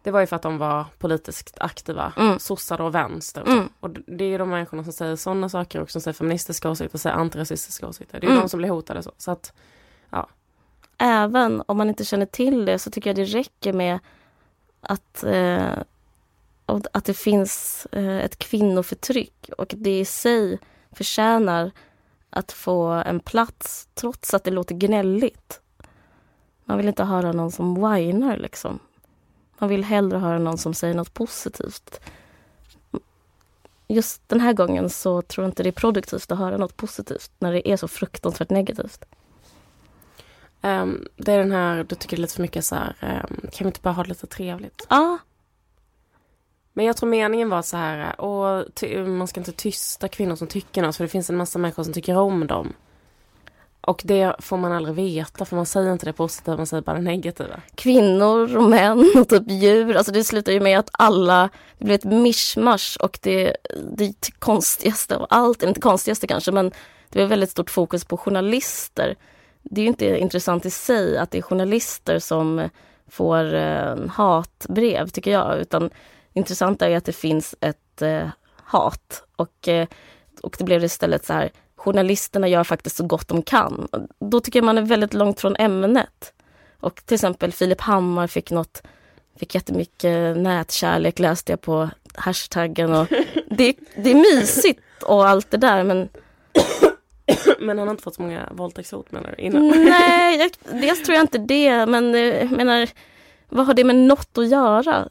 det 0.04 0.12
var 0.12 0.20
ju 0.20 0.26
för 0.26 0.36
att 0.36 0.42
de 0.42 0.58
var 0.58 0.86
politiskt 1.00 1.58
aktiva, 1.60 2.14
Mm. 2.18 2.40
sossar 2.40 2.82
och 2.82 2.96
vänster. 2.96 3.42
Och. 3.42 3.48
Mm. 3.48 3.70
och 3.80 3.90
det 3.90 4.24
är 4.24 4.30
ju 4.30 4.38
de 4.38 4.50
människorna 4.50 4.84
som 4.84 4.94
säger 4.94 5.16
sådana 5.16 5.50
saker 5.50 5.82
och 5.82 5.92
som 5.92 6.02
säger 6.02 6.14
feministiska 6.14 6.70
åsikter 6.70 6.96
och 6.96 7.02
säger 7.02 7.16
antirasistiska 7.16 7.88
åsikter. 7.88 8.20
Det 8.20 8.26
är 8.26 8.28
ju 8.28 8.32
Mm. 8.34 8.42
de 8.44 8.50
som 8.50 8.58
blir 8.58 8.70
hotade 8.70 9.04
så. 9.04 9.12
så 9.18 9.32
att, 9.32 9.54
Även 11.04 11.64
om 11.66 11.78
man 11.78 11.90
inte 11.90 12.06
känner 12.06 12.26
till 12.26 12.66
det 12.66 12.80
så 12.80 12.92
tycker 12.92 13.10
jag 13.10 13.18
det 13.18 13.24
räcker 13.24 13.74
med 13.74 14.00
att, 14.82 15.24
eh, 15.24 15.74
att 16.66 17.06
det 17.06 17.14
finns 17.14 17.88
eh, 17.92 18.18
ett 18.18 18.38
kvinnoförtryck 18.38 19.50
och 19.58 19.74
att 19.74 19.84
det 19.84 20.00
i 20.00 20.06
sig 20.06 20.60
förtjänar 20.92 21.72
att 22.30 22.52
få 22.52 22.88
en 22.88 23.20
plats 23.20 23.88
trots 23.94 24.34
att 24.34 24.44
det 24.44 24.52
låter 24.52 24.76
gnälligt. 24.76 25.62
Man 26.66 26.78
vill 26.78 26.88
inte 26.88 27.04
höra 27.04 27.32
någon 27.32 27.52
som 27.52 27.76
whinar 27.76 28.38
liksom. 28.38 28.80
Man 29.58 29.70
vill 29.70 29.84
hellre 29.84 30.18
höra 30.18 30.40
någon 30.40 30.58
som 30.58 30.74
säger 30.74 30.94
något 30.94 31.14
positivt. 31.14 32.00
Just 33.88 34.30
den 34.30 34.40
här 34.40 34.54
gången 34.54 34.90
så 34.90 35.22
tror 35.22 35.44
jag 35.44 35.50
inte 35.50 35.64
det 35.64 35.70
är 35.70 35.72
produktivt 35.72 36.32
att 36.32 36.38
höra 36.38 36.58
något 36.58 36.78
positivt 36.78 37.32
när 37.40 37.54
det 37.54 37.70
är 37.70 37.78
så 37.78 37.88
fruktansvärt 37.88 38.50
negativt 38.50 39.06
ehm, 40.62 41.08
det 41.16 41.32
är 41.34 41.38
den 41.40 41.52
här, 41.52 41.84
du 41.84 41.96
tycker 41.96 42.18
det 42.18 42.20
är 42.20 42.22
lite 42.22 42.34
för 42.34 42.42
mycket 42.42 42.66
så 42.66 42.76
här, 42.76 42.96
ehm, 43.00 43.38
kan 43.52 43.66
vi 43.66 43.66
inte 43.66 43.82
bara 43.82 43.94
ha 43.94 44.04
det 44.04 44.10
lite 44.10 44.28
trevligt? 44.28 44.86
Ja, 44.90 45.18
Men 46.74 46.86
jag 46.86 46.98
tror 46.98 47.10
meningen 47.10 47.50
var 47.50 47.62
så 47.62 47.78
här, 47.78 48.22
och 48.22 48.66
man 49.08 49.28
ska 49.28 49.40
inte 49.40 49.52
tysta 49.52 50.08
kvinnor 50.08 50.36
som 50.36 50.48
tycker 50.48 50.82
något, 50.82 50.96
för 50.96 51.04
det 51.04 51.08
finns 51.10 51.30
en 51.30 51.38
massa 51.38 51.60
människor 51.60 51.84
som 51.84 51.94
tycker 51.94 52.18
om 52.18 52.48
dem. 52.48 52.74
Och 53.82 54.02
det 54.06 54.36
får 54.40 54.58
man 54.58 54.72
aldrig 54.72 54.96
veta, 54.96 55.46
för 55.46 55.56
man 55.56 55.66
säger 55.66 55.92
inte 55.94 56.06
det 56.06 56.14
positiva, 56.14 56.58
man 56.58 56.68
säger 56.68 56.84
bara 56.84 56.96
det 56.96 57.02
negativa. 57.02 57.62
kvinnor 57.76 58.58
och 58.58 58.70
män 58.70 59.12
och 59.16 59.30
typ 59.30 59.44
djur. 59.52 59.96
Alltså 59.96 60.12
det 60.12 60.24
slutar 60.24 60.52
ju 60.52 60.60
med 60.60 60.80
att 60.80 60.90
alla, 60.92 61.50
det 61.78 61.86
blir 61.86 61.96
ett 61.96 62.04
mischmasch 62.04 62.98
och 63.00 63.20
det, 63.22 63.56
det 63.98 64.14
konstigaste 64.40 65.18
av 65.18 65.28
allt, 65.30 65.64
inte 65.64 65.80
konstigaste 65.80 66.28
kanske, 66.28 66.52
men 66.52 66.70
det 67.10 67.20
blir 67.20 67.26
väldigt 67.26 67.52
stort 67.52 67.70
fokus 67.70 68.06
på 68.06 68.18
journalister. 68.18 69.16
Det 69.64 69.82
är 69.82 69.84
ju 69.84 69.90
inte 69.90 70.18
intressant 70.18 70.66
i 70.66 70.70
sig 70.70 71.18
att 71.18 71.32
det 71.32 71.38
är 71.38 71.42
journalister 71.42 72.20
som 72.20 72.70
får 73.08 73.54
eh, 73.54 73.96
hatbrev 74.10 75.08
tycker 75.08 75.32
jag, 75.32 75.60
utan 75.60 75.90
intressant 76.34 76.82
är 76.82 76.98
att 76.98 77.06
det 77.06 77.14
finns 77.14 77.56
ett 77.62 78.02
eh, 78.02 78.28
hat 78.56 79.24
och, 79.36 79.68
eh, 79.68 79.88
och 80.42 80.56
det 80.58 80.64
blev 80.64 80.84
istället 80.84 81.26
så 81.26 81.34
här 81.34 81.52
journalisterna 81.76 82.48
gör 82.48 82.64
faktiskt 82.64 82.96
så 82.96 83.06
gott 83.06 83.28
de 83.28 83.42
kan. 83.42 83.88
Då 84.20 84.40
tycker 84.40 84.60
jag 84.60 84.66
man 84.66 84.78
är 84.78 84.82
väldigt 84.82 85.14
långt 85.14 85.40
från 85.40 85.56
ämnet. 85.56 86.34
Och 86.80 87.06
till 87.06 87.16
exempel 87.16 87.52
Filip 87.52 87.82
Hammar 87.82 88.28
fick 88.28 88.52
något, 88.52 88.84
fick 89.40 89.56
jättemycket 89.56 90.38
nätkärlek 90.38 91.20
läste 91.20 91.52
jag 91.52 91.62
på 91.62 91.90
hashtaggen 92.14 92.94
och 92.94 93.08
det, 93.50 93.76
det 93.96 94.12
är 94.12 94.36
mysigt 94.36 95.04
och 95.04 95.28
allt 95.28 95.52
det 95.52 95.58
där 95.58 95.84
men 95.84 96.10
Men 97.60 97.78
han 97.78 97.88
har 97.88 97.92
inte 97.92 98.04
fått 98.04 98.16
så 98.16 98.22
många 98.22 98.50
våldtäktshot 98.52 99.12
menar 99.12 99.34
du? 99.38 99.44
Innan. 99.44 99.68
Nej, 99.86 100.40
jag, 100.40 100.52
dels 100.82 101.04
tror 101.04 101.16
jag 101.16 101.24
inte 101.24 101.38
det 101.38 101.86
men 101.86 102.16
eh, 102.16 102.22
jag 102.22 102.52
menar 102.52 102.90
vad 103.50 103.66
har 103.66 103.74
det 103.74 103.84
med 103.84 103.96
något 103.96 104.38
att 104.38 104.48
göra? 104.48 105.08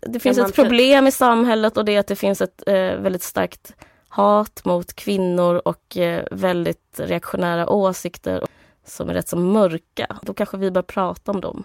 Det 0.00 0.20
finns 0.20 0.38
ett 0.38 0.54
problem 0.54 1.06
i 1.06 1.12
samhället 1.12 1.76
och 1.76 1.84
det 1.84 1.94
är 1.94 2.00
att 2.00 2.06
det 2.06 2.16
finns 2.16 2.40
ett 2.40 2.62
eh, 2.66 2.74
väldigt 2.74 3.22
starkt 3.22 3.74
hat 4.08 4.64
mot 4.64 4.94
kvinnor 4.94 5.62
och 5.64 5.96
eh, 5.96 6.24
väldigt 6.30 7.00
reaktionära 7.00 7.68
åsikter 7.68 8.44
som 8.84 9.08
är 9.10 9.14
rätt 9.14 9.28
så 9.28 9.36
mörka. 9.36 10.18
Då 10.22 10.34
kanske 10.34 10.56
vi 10.56 10.70
bör 10.70 10.82
prata 10.82 11.30
om 11.30 11.40
dem. 11.40 11.64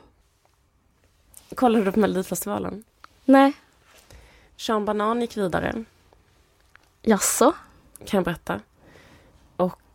Kollade 1.55 1.85
du 1.85 1.91
på 1.91 1.99
Melodifestivalen? 1.99 2.83
Nej, 3.25 3.53
Sean 4.57 4.85
Banan 4.85 5.21
gick 5.21 5.37
vidare, 5.37 5.83
jaså? 7.01 7.53
kan 8.05 8.17
jag 8.17 8.23
berätta. 8.23 8.59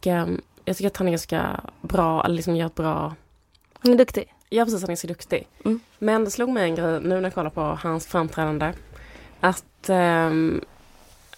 Och 0.02 0.06
ehm, 0.06 0.40
jag 0.64 0.76
tycker 0.76 0.87
att 0.87 0.97
han 0.97 1.06
är 1.06 1.12
ganska 1.12 1.61
bra, 1.80 2.25
eller 2.25 2.35
liksom 2.35 2.56
gör 2.56 2.66
ett 2.66 2.75
bra... 2.75 3.14
Han 3.78 3.92
är 3.92 3.97
duktig. 3.97 4.35
Ja 4.49 4.64
precis, 4.64 4.80
han 4.80 4.90
är 4.90 4.97
så 4.97 5.06
duktig. 5.06 5.49
Mm. 5.64 5.80
Men 5.99 6.25
det 6.25 6.30
slog 6.30 6.49
mig 6.49 6.64
en 6.64 6.75
grej 6.75 7.00
nu 7.00 7.09
när 7.09 7.23
jag 7.23 7.35
kollar 7.35 7.50
på 7.50 7.61
hans 7.61 8.06
framträdande. 8.06 8.73
Att 9.40 9.88
um, 9.88 10.64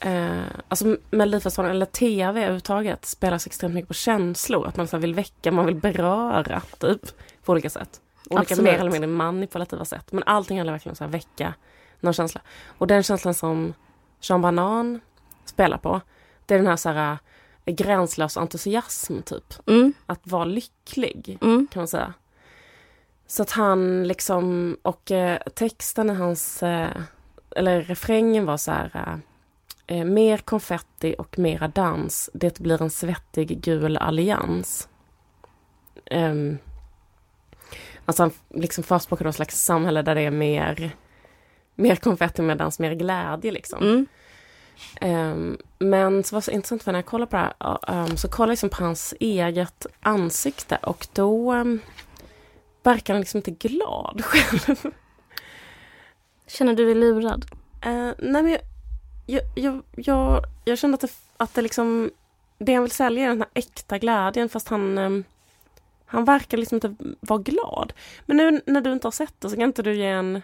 eh, 0.00 0.42
alltså 0.68 0.96
Melodifestivalen, 1.10 1.76
eller 1.76 1.86
tv 1.86 2.40
överhuvudtaget, 2.40 3.04
spelas 3.04 3.46
extremt 3.46 3.74
mycket 3.74 3.88
på 3.88 3.94
känslor. 3.94 4.66
Att 4.66 4.76
man 4.76 4.88
så 4.88 4.98
vill 4.98 5.14
väcka, 5.14 5.52
man 5.52 5.66
vill 5.66 5.76
beröra, 5.76 6.62
typ. 6.78 7.00
På 7.44 7.52
olika 7.52 7.70
sätt. 7.70 8.00
Olika 8.30 8.40
Absolut. 8.40 8.64
mer 8.64 8.78
eller 8.78 8.90
mindre 8.90 9.08
manipulativa 9.08 9.84
sätt. 9.84 10.12
Men 10.12 10.22
allting 10.26 10.58
handlar 10.58 10.72
verkligen 10.72 10.92
om 10.92 10.96
så 10.96 11.04
här 11.04 11.10
väcka 11.10 11.54
någon 12.00 12.14
känsla. 12.14 12.40
Och 12.78 12.86
den 12.86 13.02
känslan 13.02 13.34
som 13.34 13.74
Sean 14.20 14.42
Banan 14.42 15.00
spelar 15.44 15.78
på, 15.78 16.00
det 16.46 16.54
är 16.54 16.58
den 16.58 16.66
här 16.66 16.76
så 16.76 16.88
här 16.88 17.18
gränslös 17.66 18.36
entusiasm 18.36 19.22
typ. 19.22 19.54
Mm, 19.66 19.92
Att 20.06 20.20
vara 20.22 20.44
lycklig 20.44 21.38
mm, 21.42 21.66
kan 21.70 21.80
man 21.80 21.88
säga. 21.88 22.14
Så 23.26 23.42
att 23.42 23.50
han 23.50 24.08
liksom, 24.08 24.76
och 24.82 25.10
eh, 25.10 25.38
texten 25.54 26.10
i 26.10 26.14
hans, 26.14 26.62
eh, 26.62 26.90
eller 27.56 27.82
refrängen 27.82 28.46
var 28.46 28.56
så 28.56 28.70
här, 28.70 29.20
eh, 29.86 30.04
mer 30.04 30.38
konfetti 30.38 31.14
och 31.18 31.38
mera 31.38 31.68
dans, 31.68 32.30
det 32.32 32.58
blir 32.58 32.82
en 32.82 32.90
svettig 32.90 33.60
gul 33.60 33.96
allians. 33.96 34.88
Um, 36.10 36.58
alltså 38.04 38.22
han 38.22 38.30
liksom 38.48 38.84
förespråkar 38.84 39.24
någon 39.24 39.32
slags 39.32 39.64
samhälle 39.64 40.02
där 40.02 40.14
det 40.14 40.20
är 40.20 40.30
mer, 40.30 40.90
mer 41.74 41.96
konfetti, 41.96 42.42
mer 42.42 42.54
dans, 42.54 42.78
mer 42.78 42.94
glädje 42.94 43.52
liksom. 43.52 43.82
mm. 43.82 44.06
Ehm, 45.00 45.58
men 45.78 46.24
så 46.24 46.34
var 46.34 46.40
det 46.40 46.44
så 46.44 46.50
intressant 46.50 46.82
för 46.82 46.92
när 46.92 46.98
jag 46.98 47.06
kollade 47.06 47.30
på 47.30 47.36
det 47.36 47.52
här 47.60 47.78
ehm, 47.88 48.16
så 48.16 48.28
kollade 48.28 48.50
jag 48.50 48.52
liksom 48.52 48.70
på 48.70 48.84
hans 48.84 49.14
eget 49.20 49.86
ansikte 50.00 50.76
och 50.76 51.06
då 51.12 51.54
um, 51.54 51.80
verkar 52.82 53.14
han 53.14 53.20
liksom 53.20 53.38
inte 53.38 53.68
glad 53.68 54.24
själv. 54.24 54.76
Känner 56.46 56.74
du 56.74 56.84
dig 56.84 56.94
lurad? 56.94 57.46
Eh, 57.80 58.10
nej 58.18 58.42
men 58.42 58.48
jag, 58.48 58.60
jag, 59.26 59.42
jag, 59.54 59.82
jag, 59.96 60.44
jag 60.64 60.78
kände 60.78 60.94
att 60.94 61.00
det, 61.00 61.12
att 61.36 61.54
det 61.54 61.62
liksom 61.62 62.10
det 62.58 62.74
han 62.74 62.82
vill 62.82 62.90
sälja 62.90 63.24
är 63.24 63.28
den 63.28 63.38
här 63.38 63.50
äkta 63.54 63.98
glädjen 63.98 64.48
fast 64.48 64.68
han 64.68 65.24
han 66.14 66.24
verkar 66.24 66.58
liksom 66.58 66.76
inte 66.76 66.94
vara 67.20 67.38
glad. 67.38 67.92
Men 68.26 68.36
nu 68.36 68.60
när 68.66 68.80
du 68.80 68.92
inte 68.92 69.06
har 69.06 69.12
sett 69.12 69.40
det 69.40 69.50
så 69.50 69.56
kan 69.56 69.64
inte 69.64 69.82
du 69.82 69.94
ge 69.94 70.06
en... 70.06 70.42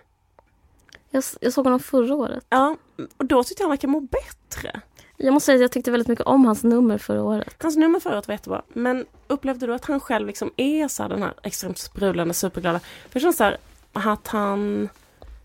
Jag, 1.11 1.25
jag 1.41 1.53
såg 1.53 1.65
honom 1.65 1.81
förra 1.81 2.15
året. 2.15 2.47
Ja, 2.49 2.77
och 3.17 3.27
då 3.27 3.45
tyckte 3.45 3.63
jag 3.63 3.67
han 3.67 3.71
verkar 3.71 3.89
må 3.89 4.01
bättre. 4.01 4.81
Jag 5.17 5.35
måste 5.35 5.47
säga 5.47 5.57
att 5.57 5.61
jag 5.61 5.73
tyckte 5.73 5.91
väldigt 5.91 6.09
mycket 6.09 6.27
om 6.27 6.45
hans 6.45 6.65
nummer 6.65 6.99
förra 6.99 7.23
året. 7.23 7.63
Hans 7.63 7.77
nummer 7.77 8.01
förut 8.01 8.29
var 8.29 8.35
jättebra. 8.35 8.63
Men 8.69 9.07
upplevde 9.27 9.67
du 9.67 9.75
att 9.75 9.85
han 9.85 10.01
själv 10.01 10.27
liksom 10.27 10.53
är 10.57 10.89
så 10.89 11.03
här 11.03 11.11
den 11.11 11.23
här 11.23 11.35
extremt 11.43 11.79
sprudlande, 11.79 12.35
superglada? 12.35 12.81
För 12.81 13.13
det 13.13 13.21
känns 13.21 13.37
så 13.37 13.45
här 13.45 13.57
att 13.93 14.29
han 14.29 14.89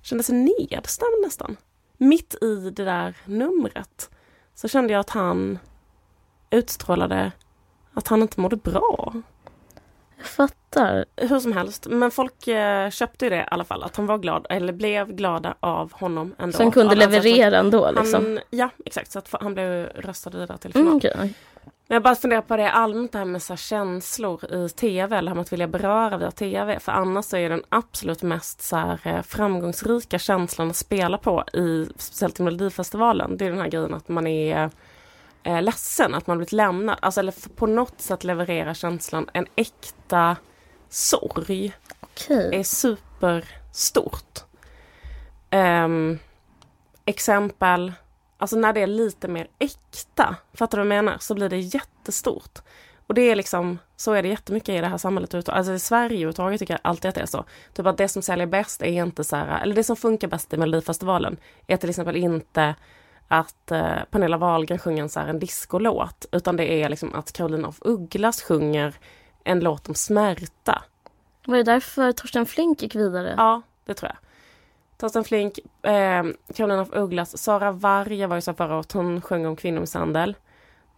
kände 0.01 0.23
sig 0.23 0.35
nedstämd 0.35 1.23
nästan. 1.23 1.57
Mitt 1.97 2.35
i 2.43 2.69
det 2.69 2.85
där 2.85 3.17
numret 3.25 4.09
så 4.55 4.67
kände 4.67 4.93
jag 4.93 4.99
att 4.99 5.09
han 5.09 5.59
utstrålade 6.49 7.31
att 7.93 8.07
han 8.07 8.21
inte 8.21 8.41
mådde 8.41 8.55
bra. 8.55 9.13
Fattar. 10.25 11.05
Hur 11.15 11.39
som 11.39 11.51
helst, 11.53 11.87
men 11.89 12.11
folk 12.11 12.47
eh, 12.47 12.89
köpte 12.89 13.25
ju 13.25 13.29
det 13.29 13.35
i 13.35 13.45
alla 13.51 13.63
fall. 13.63 13.83
Att 13.83 13.95
han 13.95 14.05
var 14.05 14.17
glad, 14.17 14.47
eller 14.49 14.73
blev 14.73 15.11
glada 15.15 15.55
av 15.59 15.93
honom 15.93 16.35
ändå. 16.39 16.57
Så 16.57 16.63
han 16.63 16.71
kunde 16.71 16.93
Av 16.95 17.01
hans- 17.01 17.13
leverera 17.25 17.57
ändå 17.57 17.91
liksom. 17.91 18.25
Han, 18.25 18.39
ja, 18.49 18.69
exakt. 18.85 19.11
Så 19.11 19.19
att 19.19 19.29
han 19.31 19.53
blev 19.53 19.85
röstad 19.95 20.29
vidare 20.29 20.57
till 20.57 20.73
final. 20.73 20.87
Mm, 20.87 20.97
okej. 20.97 21.33
Men 21.87 21.95
jag 21.95 22.03
bara 22.03 22.15
funderar 22.15 22.41
på 22.41 22.57
det 22.57 22.71
allmänt 22.71 23.11
det 23.11 23.17
här 23.17 23.25
med 23.25 23.41
så 23.43 23.53
här 23.53 23.57
känslor 23.57 24.51
i 24.53 24.69
tv, 24.69 25.17
eller 25.17 25.29
här 25.31 25.35
med 25.35 25.41
att 25.41 25.53
vilja 25.53 25.67
beröra 25.67 26.17
via 26.17 26.31
tv. 26.31 26.79
För 26.79 26.91
annars 26.91 27.33
är 27.33 27.49
den 27.49 27.63
absolut 27.69 28.21
mest 28.21 28.61
så 28.61 28.75
här, 28.75 28.99
eh, 29.03 29.21
framgångsrika 29.21 30.19
känslan 30.19 30.69
att 30.69 30.75
spela 30.75 31.17
på, 31.17 31.43
i, 31.53 31.87
speciellt 31.97 32.39
i 32.39 32.43
Melodifestivalen, 32.43 33.37
det 33.37 33.45
är 33.45 33.49
den 33.49 33.59
här 33.59 33.67
grejen 33.67 33.93
att 33.93 34.07
man 34.07 34.27
är 34.27 34.69
eh, 35.45 35.61
ledsen, 35.61 36.15
att 36.15 36.27
man 36.27 36.37
blivit 36.37 36.51
lämnad. 36.51 36.97
Alltså, 37.01 37.19
eller 37.19 37.55
på 37.55 37.67
något 37.67 38.01
sätt 38.01 38.23
leverera 38.23 38.73
känslan, 38.73 39.29
en 39.33 39.45
äkta 39.55 40.35
sorg 40.89 41.73
Okej. 41.99 42.49
är 42.53 42.63
superstort. 42.63 44.39
Um, 45.51 46.19
exempel, 47.05 47.93
alltså 48.37 48.55
när 48.55 48.73
det 48.73 48.81
är 48.81 48.87
lite 48.87 49.27
mer 49.27 49.47
äkta, 49.59 50.35
fattar 50.53 50.77
du 50.77 50.87
vad 50.87 50.97
jag 50.97 51.05
menar? 51.05 51.17
Så 51.19 51.35
blir 51.35 51.49
det 51.49 51.59
jättestort. 51.59 52.59
Och 53.07 53.13
det 53.13 53.21
är 53.21 53.35
liksom, 53.35 53.79
så 53.95 54.13
är 54.13 54.23
det 54.23 54.29
jättemycket 54.29 54.69
i 54.69 54.81
det 54.81 54.87
här 54.87 54.97
samhället. 54.97 55.49
Alltså 55.49 55.73
i 55.73 55.79
Sverige 55.79 56.05
överhuvudtaget 56.05 56.59
tycker 56.59 56.73
jag 56.73 56.81
alltid 56.83 57.09
att 57.09 57.15
det 57.15 57.21
är 57.21 57.25
så. 57.25 57.45
Typ 57.73 57.85
att 57.85 57.97
det 57.97 58.07
som 58.07 58.21
säljer 58.21 58.47
bäst 58.47 58.81
är 58.81 59.03
inte 59.03 59.23
så 59.23 59.35
här, 59.35 59.61
eller 59.61 59.75
det 59.75 59.83
som 59.83 59.95
funkar 59.95 60.27
bäst 60.27 60.53
i 60.53 60.57
Melodifestivalen 60.57 61.37
är 61.67 61.77
till 61.77 61.89
exempel 61.89 62.15
inte 62.15 62.75
att 63.27 63.71
eh, 63.71 63.97
Pernilla 64.11 64.37
Wahlgren 64.37 64.79
sjunger 64.79 65.03
en, 65.03 65.09
så 65.09 65.19
här, 65.19 65.27
en 65.27 65.39
discolåt, 65.39 66.25
utan 66.31 66.57
det 66.57 66.83
är 66.83 66.89
liksom 66.89 67.15
att 67.15 67.31
Carolina 67.31 67.67
af 67.67 67.77
Ugglas 67.81 68.41
sjunger 68.41 68.95
en 69.43 69.59
låt 69.59 69.89
om 69.89 69.95
smärta. 69.95 70.83
Var 71.45 71.57
det 71.57 71.63
därför 71.63 72.11
Torsten 72.11 72.45
Flink 72.45 72.81
gick 72.81 72.95
vidare? 72.95 73.33
Ja, 73.37 73.61
det 73.85 73.93
tror 73.93 74.11
jag. 74.11 74.17
Torsten 74.97 75.23
Flink, 75.23 75.59
eh, 75.81 76.23
Carolina 76.55 76.81
af 76.81 76.93
Ugglas, 76.93 77.37
Sara 77.37 77.71
Varga 77.71 78.27
var 78.27 78.35
ju 78.35 78.41
så 78.41 78.53
förra 78.53 78.75
året, 78.75 78.91
hon 78.91 79.21
sjöng 79.21 79.45
om 79.45 79.55
kvinnomisshandel. 79.55 80.35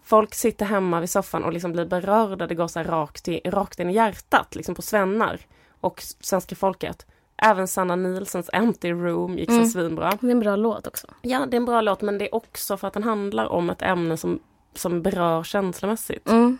Folk 0.03 0.35
sitter 0.35 0.65
hemma 0.65 0.99
vid 0.99 1.09
soffan 1.09 1.43
och 1.43 1.53
liksom 1.53 1.71
blir 1.71 1.85
berörda, 1.85 2.47
det 2.47 2.55
går 2.55 2.67
så 2.67 2.83
rakt, 2.83 3.27
i, 3.27 3.41
rakt 3.45 3.79
in 3.79 3.89
i 3.89 3.93
hjärtat, 3.93 4.55
liksom 4.55 4.75
på 4.75 4.81
svennar. 4.81 5.39
Och 5.81 6.03
svenska 6.19 6.55
folket. 6.55 7.05
Även 7.41 7.67
Sanna 7.67 7.95
Nilsens 7.95 8.49
Empty 8.53 8.91
Room 8.91 9.37
gick 9.37 9.49
så 9.49 9.55
Mm. 9.55 9.67
svinbra. 9.67 10.17
Det 10.21 10.27
är 10.27 10.31
en 10.31 10.39
bra 10.39 10.55
låt 10.55 10.87
också. 10.87 11.07
Ja, 11.21 11.45
det 11.45 11.55
är 11.55 11.59
en 11.59 11.65
bra 11.65 11.81
låt 11.81 12.01
men 12.01 12.17
det 12.17 12.25
är 12.25 12.35
också 12.35 12.77
för 12.77 12.87
att 12.87 12.93
den 12.93 13.03
handlar 13.03 13.45
om 13.45 13.69
ett 13.69 13.81
ämne 13.81 14.17
som, 14.17 14.39
som 14.73 15.01
berör 15.01 15.43
känslomässigt. 15.43 16.29
Mm. 16.29 16.57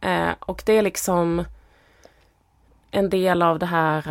Eh, 0.00 0.34
och 0.40 0.62
det 0.66 0.72
är 0.72 0.82
liksom 0.82 1.44
en 2.90 3.10
del 3.10 3.42
av 3.42 3.58
det 3.58 3.66
här 3.66 4.08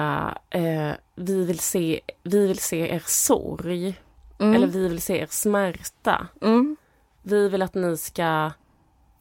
eh, 0.50 0.91
vi, 1.15 1.45
vill 1.45 1.59
se, 1.59 2.00
vi 2.23 2.47
vill 2.47 2.59
se 2.59 2.95
er 2.95 3.03
sorg. 3.05 4.00
Mm. 4.39 4.55
Eller 4.55 4.67
vi 4.67 4.88
vill 4.89 5.01
se 5.01 5.17
er 5.21 5.27
smärta. 5.29 6.27
Mm. 6.41 6.77
Vi 7.21 7.50
vill 7.50 7.62
att 7.62 7.73
ni 7.73 7.97
ska 7.97 8.51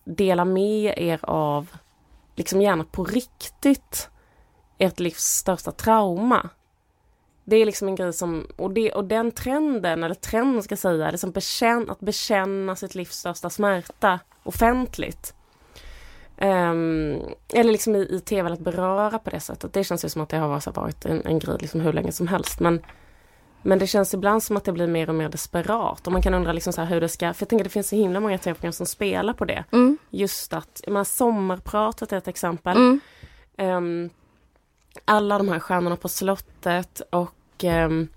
dela 0.05 0.45
med 0.45 0.95
er 0.99 1.21
av, 1.23 1.69
liksom 2.37 2.63
gärna 2.63 2.85
på 2.85 3.05
riktigt, 3.05 4.11
ert 4.83 5.01
livs 5.01 5.25
största 5.25 5.73
trauma. 5.73 6.49
Det 7.45 7.57
är 7.57 7.67
liksom 7.67 7.89
en 7.89 7.95
grej 7.95 8.13
som, 8.13 8.47
och, 8.57 8.71
det, 8.71 8.93
och 8.93 9.05
den 9.05 9.31
trenden, 9.31 10.05
eller 10.05 10.15
trenden 10.15 10.63
ska 10.63 10.73
jag 10.73 10.79
säga, 10.79 11.11
liksom 11.11 11.31
bekänn, 11.31 11.91
att 11.91 12.01
bekänna 12.01 12.77
sitt 12.77 12.95
livs 12.95 13.17
största 13.17 13.51
smärta 13.51 14.21
offentligt. 14.43 15.35
Ehm, 16.37 17.21
eller 17.49 17.73
liksom 17.73 17.97
i, 17.97 17.99
i 17.99 18.21
tv 18.21 18.53
att 18.53 18.61
beröra 18.61 19.19
på 19.19 19.31
det 19.31 19.41
sättet. 19.41 19.73
Det 19.73 19.85
känns 19.85 20.05
ju 20.05 20.09
som 20.09 20.23
att 20.23 20.29
det 20.29 20.37
har 20.37 20.73
varit, 20.73 21.05
en, 21.05 21.27
en 21.27 21.39
grej 21.39 21.57
liksom 21.61 21.81
hur 21.81 21.93
länge 21.93 22.13
som 22.13 22.29
helst. 22.29 22.61
Men, 22.61 22.83
men 23.63 23.79
det 23.79 23.87
känns 23.87 24.15
ibland 24.15 24.43
som 24.43 24.57
att 24.57 24.65
det 24.65 24.73
blir 24.73 24.87
mer 24.87 25.09
och 25.09 25.15
mer 25.15 25.29
desperat. 25.29 26.07
Och 26.07 26.13
man 26.13 26.23
kan 26.23 26.35
undra 26.35 26.53
liksom 26.53 26.73
så 26.73 26.83
hur 26.83 27.01
det 27.01 27.09
ska, 27.09 27.35
för 27.35 27.43
jag 27.43 27.49
tänker 27.49 27.65
det 27.65 27.71
finns 27.71 27.89
så 27.89 27.97
himla 27.97 28.21
många 28.21 28.39
tv-program 28.39 28.73
som 28.73 28.87
spelar 28.87 29.33
på 29.33 29.45
det. 29.45 29.65
Mm. 29.73 29.99
Just 30.11 30.53
att, 30.53 30.81
jag 30.85 30.93
menar, 30.93 31.05
Sommarpratet 31.05 32.13
är 32.13 32.17
ett 32.17 32.29
exempel. 32.29 32.77
Mm. 32.77 33.01
Ehm, 33.57 34.11
alla 35.05 35.39
de 35.39 35.49
här 35.49 35.59
stjärnorna 35.59 35.97
på 35.97 36.09
slottet 36.09 37.03
och 37.11 37.35
ehm, 37.63 38.09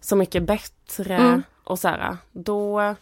Så 0.00 0.16
mycket 0.16 0.42
bättre 0.42 1.16
Mm. 1.16 1.42
och 1.64 1.78
så 1.78 1.88
här, 1.88 2.16
då 2.32 2.94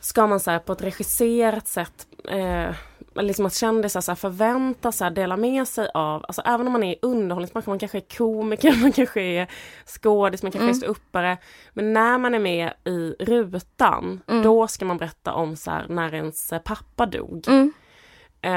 ska 0.00 0.26
man 0.26 0.40
så 0.40 0.50
här, 0.50 0.58
på 0.58 0.72
ett 0.72 0.82
regisserat 0.82 1.68
sätt 1.68 2.06
eh, 2.28 2.74
liksom 3.22 3.46
att 3.46 3.54
kändisar 3.54 4.00
så 4.00 4.10
här 4.10 4.16
förväntar 4.16 4.90
sig, 4.90 5.10
dela 5.10 5.36
med 5.36 5.68
sig 5.68 5.88
av, 5.94 6.24
alltså 6.24 6.42
även 6.42 6.66
om 6.66 6.72
man 6.72 6.82
är 6.82 6.92
i 6.92 6.98
underhållningsbranschen, 7.02 7.70
man 7.70 7.78
kanske 7.78 7.98
är 7.98 8.16
komiker, 8.16 8.76
man 8.82 8.92
kanske 8.92 9.20
är 9.20 9.48
skådis, 9.86 10.42
man 10.42 10.52
kanske 10.52 10.64
mm. 10.64 10.76
är 10.76 10.80
ståuppare. 10.80 11.38
Men 11.72 11.92
när 11.92 12.18
man 12.18 12.34
är 12.34 12.38
med 12.38 12.72
i 12.84 13.14
rutan, 13.18 14.22
mm. 14.26 14.42
då 14.42 14.66
ska 14.68 14.84
man 14.84 14.98
berätta 14.98 15.32
om 15.34 15.56
så 15.56 15.70
här, 15.70 15.86
när 15.88 16.14
ens 16.14 16.52
pappa 16.64 17.06
dog. 17.06 17.44
Mm. 17.48 17.72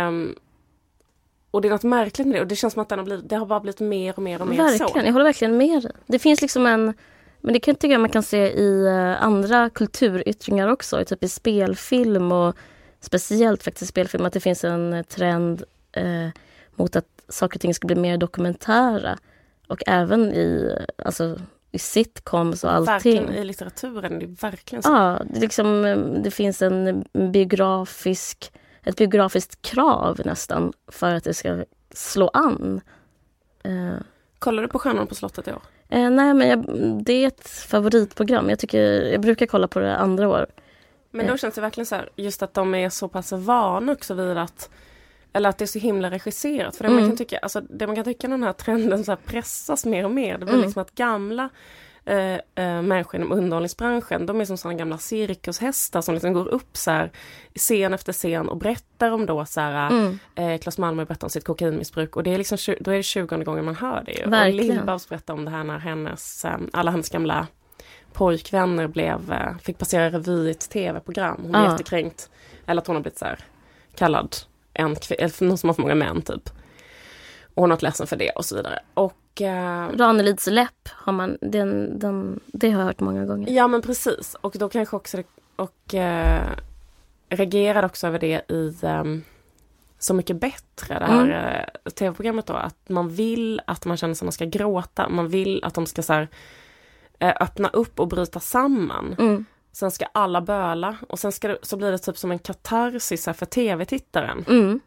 Um, 0.08 0.36
och 1.58 1.62
det 1.62 1.68
är 1.68 1.72
något 1.72 1.84
märkligt 1.84 2.28
med 2.28 2.36
det 2.36 2.42
och 2.42 2.48
det 2.48 2.56
känns 2.56 2.74
som 2.74 2.82
att 2.82 2.90
den 2.90 3.00
har 3.00 3.06
blivit, 3.06 3.30
det 3.30 3.36
har 3.36 3.46
bara 3.46 3.60
blivit 3.60 3.80
mer 3.80 4.14
och 4.16 4.22
mer 4.22 4.42
och 4.42 4.48
mer 4.48 4.58
verkligen, 4.58 4.90
så. 4.90 5.00
jag 5.00 5.14
håller 5.14 5.26
verkligen 5.26 5.58
med 5.58 5.92
Det 6.08 6.20
finns 6.20 6.42
liksom 6.42 6.66
en 6.66 6.94
men 7.42 7.54
det 7.54 7.60
kan 7.60 7.72
jag 7.72 7.80
tycka 7.80 8.00
man 8.00 8.10
kan 8.10 8.24
se 8.24 8.52
i 8.52 8.86
eh, 8.86 9.24
andra 9.24 9.70
kulturyttringar 9.70 10.68
också, 10.68 11.06
typ 11.06 11.24
i 11.24 11.30
spelfilm 11.30 12.32
och 12.32 12.56
speciellt 13.00 13.64
faktiskt 13.64 13.90
spelfilm, 13.90 14.26
att 14.26 14.34
det 14.34 14.40
finns 14.40 14.64
en 14.64 15.04
trend 15.10 15.64
eh, 15.92 16.30
mot 16.76 16.96
att 16.96 17.06
saker 17.30 17.58
och 17.58 17.62
ting 17.62 17.74
ska 17.74 17.88
bli 17.88 17.96
mer 17.96 18.18
dokumentära. 18.18 19.18
Och 19.68 19.84
även 19.88 20.34
i, 20.34 20.76
alltså, 20.98 21.40
i 21.72 21.80
sitcoms 21.80 22.64
och 22.64 22.72
allting. 22.72 23.16
Verkligen, 23.16 23.34
i 23.34 23.44
litteraturen, 23.44 24.20
det 24.20 24.26
är 24.26 24.52
verkligen 24.52 24.84
så. 24.84 24.90
Ja, 24.90 25.22
det, 25.30 25.40
liksom, 25.40 25.86
eh, 25.86 25.98
det 25.98 26.32
finns 26.32 26.62
en 26.62 27.06
biografisk, 27.32 28.52
ett 28.88 28.98
biografiskt 28.98 29.62
krav 29.62 30.22
nästan 30.26 30.74
för 30.88 31.14
att 31.14 31.24
det 31.24 31.34
ska 31.34 31.66
slå 31.94 32.28
an. 32.28 32.82
Eh. 33.64 33.94
Kollar 34.40 34.64
du 34.64 34.70
på 34.70 34.80
Stjärnorna 34.80 35.06
på 35.06 35.16
slottet 35.16 35.48
i 35.48 35.52
år? 35.52 35.62
Eh, 35.90 36.10
nej, 36.10 36.34
men 36.34 36.48
jag, 36.48 36.66
det 37.04 37.14
är 37.14 37.28
ett 37.28 37.48
favoritprogram. 37.48 38.50
Jag, 38.50 38.60
tycker, 38.60 38.82
jag 39.02 39.22
brukar 39.22 39.46
kolla 39.46 39.68
på 39.68 39.80
det 39.80 39.98
andra 39.98 40.30
år. 40.30 40.48
Men 41.12 41.28
då 41.28 41.34
eh. 41.34 41.38
känns 41.38 41.56
det 41.56 41.62
verkligen 41.62 41.86
så 41.86 41.96
här, 41.96 42.10
just 42.16 42.44
att 42.44 42.54
de 42.54 42.76
är 42.76 42.90
så 42.90 43.08
pass 43.08 43.32
vana 43.32 43.92
också 43.92 44.14
vid 44.14 44.38
att 44.38 44.70
eller 45.34 45.50
att 45.50 45.58
det 45.58 45.66
är 45.66 45.68
så 45.68 45.80
himla 45.80 46.12
regisserat. 46.12 46.76
För 46.76 46.84
det, 46.84 46.90
mm. 46.90 47.02
man, 47.02 47.10
kan 47.10 47.18
tycka, 47.18 47.38
alltså, 47.38 47.62
det 47.62 47.88
man 47.88 47.96
kan 47.96 48.06
tycka 48.06 48.28
den 48.28 48.44
här 48.44 48.54
trenden 48.54 49.04
så 49.04 49.12
här 49.12 49.20
pressas 49.26 49.86
mer 49.86 50.06
och 50.06 50.12
mer. 50.12 50.38
Det 50.38 50.46
blir 50.46 50.54
mm. 50.54 50.66
liksom 50.66 50.82
att 50.82 50.96
gamla 50.96 51.50
eh, 52.08 52.34
eh, 52.56 52.82
människor 52.82 53.16
inom 53.16 53.32
underhållningsbranschen, 53.32 54.26
de 54.26 54.42
är 54.42 54.46
som 54.46 54.58
sådana 54.58 54.78
gamla 54.78 54.98
cirkushästar 54.98 56.02
som 56.02 56.14
liksom 56.14 56.34
går 56.34 56.48
upp 56.48 56.78
så 56.78 56.92
här 56.92 57.12
scen 57.56 57.94
efter 57.94 58.14
scen 58.14 58.50
och 58.50 58.58
berättar 58.58 59.12
om 59.12 59.26
då 59.26 59.46
så 59.46 59.62
här, 59.62 59.90
mm. 59.90 60.20
eh, 60.36 60.60
Claes 60.60 60.78
Malmö 60.78 61.06
berättar 61.06 61.28
om 61.28 61.30
sitt 61.30 61.44
kokainmissbruk 61.44 62.16
och 62.16 62.24
det 62.24 62.34
är 62.34 62.38
liksom, 62.38 62.58
då 62.80 62.92
är 62.92 62.98
det 62.98 63.04
20 63.04 63.44
gången 63.44 63.66
man 63.66 63.76
hör 63.76 64.04
det. 64.06 64.30
Verkligen. 64.30 64.80
Och 64.80 64.86
Lill-Babs 64.86 65.10
berättar 65.10 65.34
om 65.34 65.46
det 65.46 65.52
här 65.52 65.64
när 65.64 65.80
hennes, 65.80 66.46
eh, 66.46 66.58
alla 66.74 66.92
hennes 66.92 67.10
gamla 67.10 67.48
pojkvänner 68.14 68.88
blev, 68.88 69.32
eh, 69.32 69.58
fick 69.58 69.78
passera 69.78 70.10
revy 70.10 70.48
i 70.48 70.52
ett 70.52 70.70
tv-program. 70.70 71.40
Hon 71.42 71.56
är 71.56 71.66
ja. 71.66 71.72
jättekränkt. 71.72 72.30
Eller 72.66 72.82
att 72.82 72.88
hon 72.88 72.96
har 72.96 73.04
blivit 73.04 73.20
så 73.20 73.26
här, 73.26 73.40
kallad 73.96 74.36
en 74.74 74.96
någon 75.40 75.58
som 75.58 75.70
har 75.70 75.74
för 75.74 75.82
många 75.82 75.96
män 75.96 76.22
typ. 76.22 76.50
Och 77.54 77.64
hon 77.64 77.70
har 77.70 77.78
varit 77.78 77.82
ledsen 77.82 78.08
för 78.08 78.16
det 78.16 78.30
och 78.30 78.46
så 78.46 78.56
vidare. 78.56 78.80
Och 78.94 79.14
eh, 79.42 79.90
Ranelids 79.98 80.48
läpp 80.48 80.90
har 80.90 81.14
man, 81.14 81.38
den, 81.42 82.00
den, 82.00 82.40
det 82.46 82.72
har 82.72 82.80
jag 82.80 82.86
hört 82.86 83.00
många 83.00 83.26
gånger. 83.26 83.52
Ja 83.52 83.68
men 83.68 83.82
precis 83.82 84.36
och 84.42 84.56
då 84.60 84.70
kanske 84.70 84.96
också 84.96 85.24
och 85.56 85.94
eh, 85.94 86.50
reagerade 87.30 87.88
också 87.88 88.08
över 88.08 88.20
det 88.20 88.52
i 88.52 88.74
um, 88.82 89.24
Så 90.00 90.14
mycket 90.14 90.36
bättre, 90.36 91.00
det 91.00 91.06
här 91.06 91.24
mm. 91.24 91.66
eh, 91.86 91.92
tv-programmet 91.92 92.46
då. 92.46 92.54
Att 92.54 92.90
man 92.90 93.10
vill 93.10 93.62
att 93.68 93.86
man 93.86 93.98
känner 93.98 94.14
som 94.14 94.26
man 94.26 94.32
ska 94.32 94.46
gråta, 94.46 95.10
man 95.10 95.28
vill 95.28 95.64
att 95.64 95.74
de 95.74 95.86
ska 95.86 96.04
så 96.04 96.14
här, 96.14 96.28
eh, 97.20 97.34
öppna 97.40 97.70
upp 97.70 98.00
och 98.00 98.08
bryta 98.08 98.40
samman. 98.40 99.16
Mm. 99.20 99.46
Sen 99.72 99.92
ska 99.92 100.06
alla 100.06 100.42
böla 100.42 100.98
och 101.10 101.20
sen 101.20 101.32
ska 101.32 101.48
det, 101.48 101.58
så 101.62 101.78
blir 101.78 101.92
det 101.92 101.98
typ 101.98 102.18
som 102.18 102.32
en 102.32 102.40
katarsis 102.40 103.26
för 103.26 103.46
tv-tittaren. 103.46 104.46
Mm. 104.48 104.80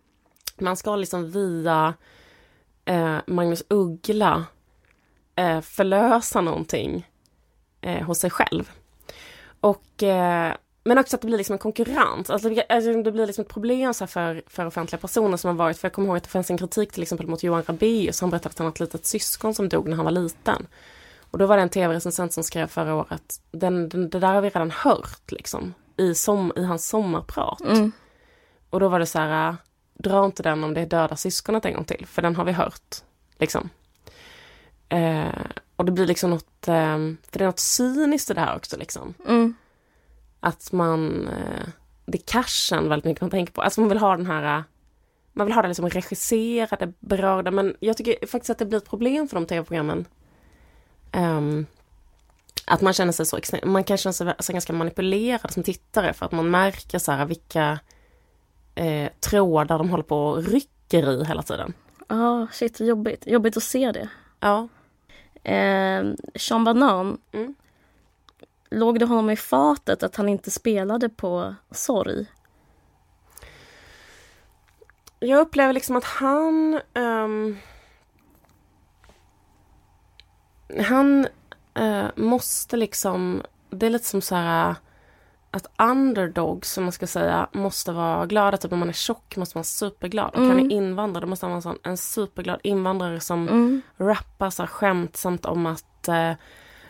Man 0.58 0.76
ska 0.76 0.96
liksom 0.96 1.30
via 1.30 1.94
eh, 2.90 3.16
Magnus 3.26 3.62
Uggla 3.68 4.44
eh, 5.37 5.61
förlösa 5.61 6.40
någonting 6.40 7.09
eh, 7.81 8.03
hos 8.03 8.18
sig 8.18 8.31
själv. 8.31 8.70
Och 9.61 10.03
eh, 10.03 10.55
men 10.85 10.98
också 10.98 11.16
att 11.16 11.22
det 11.22 11.26
blir 11.26 11.38
liksom 11.38 11.53
en 11.53 11.59
konkurrens. 11.59 12.31
Alltså 12.31 12.48
det, 12.48 12.64
alltså 12.68 13.03
det 13.03 13.12
blir 13.12 13.26
liksom 13.26 13.42
ett 13.42 13.48
problem 13.48 13.94
så 13.94 14.07
för, 14.07 14.42
för 14.46 14.66
offentliga 14.66 15.00
personer 15.00 15.37
som 15.37 15.48
har 15.48 15.55
varit, 15.55 15.79
för 15.79 15.88
jag 15.88 15.92
kommer 15.92 16.09
ihåg 16.09 16.16
att 16.16 16.22
det 16.22 16.29
fanns 16.29 16.50
en 16.50 16.59
kritik 16.59 16.92
till 16.92 17.03
exempel 17.03 17.26
mot 17.26 17.42
Johan 17.42 17.62
Rabaeus. 17.62 18.20
Han 18.20 18.31
berättade 18.31 18.53
att 18.53 18.59
han 18.59 18.66
hade 18.66 18.74
ett 18.74 18.81
litet 18.81 19.07
syskon 19.07 19.55
som 19.55 19.68
dog 19.68 19.88
när 19.88 19.96
han 19.96 20.05
var 20.05 20.12
liten. 20.12 20.66
Och 21.31 21.38
då 21.38 21.46
var 21.46 21.57
det 21.57 21.62
en 21.62 21.68
tv-recensent 21.68 22.33
som 22.33 22.44
skrev 22.44 22.66
förra 22.66 22.94
året, 22.94 23.40
den, 23.50 23.88
den, 23.88 24.11
det 24.11 24.18
där 24.18 24.35
har 24.35 24.40
vi 24.40 24.48
redan 24.48 24.70
hört 24.70 25.33
liksom. 25.33 25.74
I, 25.96 26.14
som, 26.14 26.53
i 26.57 26.64
hans 26.64 26.88
sommarprat. 26.88 27.61
Mm. 27.61 27.92
Och 28.70 28.81
då 28.81 28.88
var 28.88 28.98
det 28.98 29.07
så 29.07 29.18
här, 29.18 29.57
dra 30.02 30.24
inte 30.24 30.42
den 30.42 30.64
om 30.64 30.74
det 30.74 30.80
är 30.80 30.86
döda 30.86 31.16
syskonet 31.16 31.64
en 31.64 31.74
gång 31.74 31.84
till, 31.84 32.06
för 32.06 32.22
den 32.22 32.36
har 32.36 32.44
vi 32.44 32.52
hört. 32.52 32.96
Liksom. 33.38 33.70
Eh, 34.88 35.46
och 35.76 35.84
det 35.84 35.92
blir 35.92 36.06
liksom 36.06 36.30
något, 36.30 36.68
eh, 36.68 36.98
för 37.30 37.38
det 37.38 37.44
är 37.44 37.46
något 37.46 37.58
cyniskt 37.58 38.30
i 38.30 38.34
det 38.34 38.40
här 38.40 38.56
också 38.56 38.76
liksom. 38.76 39.14
Mm. 39.26 39.54
Att 40.40 40.72
man, 40.72 41.28
eh, 41.28 41.68
det 42.06 42.18
är 42.18 42.22
cashen 42.26 42.88
väldigt 42.88 43.04
mycket 43.04 43.20
man 43.20 43.30
tänker 43.30 43.52
på. 43.52 43.62
Alltså 43.62 43.80
man 43.80 43.88
vill 43.88 43.98
ha 43.98 44.16
den 44.16 44.26
här, 44.26 44.64
man 45.32 45.46
vill 45.46 45.54
ha 45.54 45.62
det 45.62 45.68
liksom 45.68 45.88
regisserade, 45.88 46.92
berörda, 47.00 47.50
men 47.50 47.76
jag 47.80 47.96
tycker 47.96 48.26
faktiskt 48.26 48.50
att 48.50 48.58
det 48.58 48.66
blir 48.66 48.78
ett 48.78 48.88
problem 48.88 49.28
för 49.28 49.36
de 49.36 49.46
tv-programmen. 49.46 50.04
Um, 51.12 51.66
att 52.66 52.80
man 52.80 52.92
känner 52.92 53.12
sig 53.12 53.26
så 53.26 53.38
man 53.64 53.84
kan 53.84 53.96
känna 53.96 54.12
sig 54.12 54.34
så 54.38 54.52
ganska 54.52 54.72
manipulerad 54.72 55.52
som 55.52 55.62
tittare 55.62 56.12
för 56.12 56.26
att 56.26 56.32
man 56.32 56.50
märker 56.50 56.98
så 56.98 57.12
här 57.12 57.26
vilka 57.26 57.78
eh, 58.80 59.10
trådar 59.20 59.78
de 59.78 59.90
håller 59.90 60.04
på 60.04 60.26
och 60.26 60.44
rycker 60.44 61.10
i 61.10 61.24
hela 61.24 61.42
tiden. 61.42 61.72
Ja, 62.08 62.42
oh, 62.42 62.46
shit 62.52 62.80
jobbigt. 62.80 63.26
Jobbigt 63.26 63.56
att 63.56 63.62
se 63.62 63.92
det. 63.92 64.08
Ja. 64.40 64.68
Eh, 65.50 66.04
Sean 66.34 66.64
Banan. 66.64 67.18
Mm. 67.32 67.54
Låg 68.70 68.98
det 68.98 69.04
honom 69.04 69.30
i 69.30 69.36
fatet 69.36 70.02
att 70.02 70.16
han 70.16 70.28
inte 70.28 70.50
spelade 70.50 71.08
på 71.08 71.54
Sorg? 71.70 72.26
Jag 75.18 75.40
upplever 75.40 75.72
liksom 75.72 75.96
att 75.96 76.04
han 76.04 76.80
um, 76.94 77.58
Han 80.86 81.26
uh, 81.80 82.06
måste 82.16 82.76
liksom, 82.76 83.42
det 83.70 83.86
är 83.86 83.90
lite 83.90 84.04
som 84.04 84.20
så 84.20 84.34
här 84.34 84.74
att 85.50 85.66
underdogs, 85.78 86.72
som 86.72 86.84
man 86.84 86.92
ska 86.92 87.06
säga, 87.06 87.48
måste 87.52 87.92
vara 87.92 88.26
glada. 88.26 88.56
Typ 88.56 88.72
om 88.72 88.78
man 88.78 88.88
är 88.88 88.92
tjock 88.92 89.36
måste 89.36 89.56
man 89.56 89.60
vara 89.60 89.64
superglad. 89.64 90.30
Och 90.34 90.38
mm. 90.38 90.50
kan 90.50 90.70
är 90.70 90.76
invandrare, 90.76 91.24
då 91.24 91.28
måste 91.28 91.46
man 91.46 91.50
vara 91.50 91.56
en, 91.56 91.62
sån, 91.62 91.78
en 91.82 91.96
superglad 91.96 92.60
invandrare 92.62 93.20
som 93.20 93.48
mm. 93.48 93.82
rappar 93.96 94.50
så 94.50 94.62
här 94.62 94.66
skämtsamt 94.66 95.46
om 95.46 95.66
att 95.66 96.08
eh, 96.08 96.32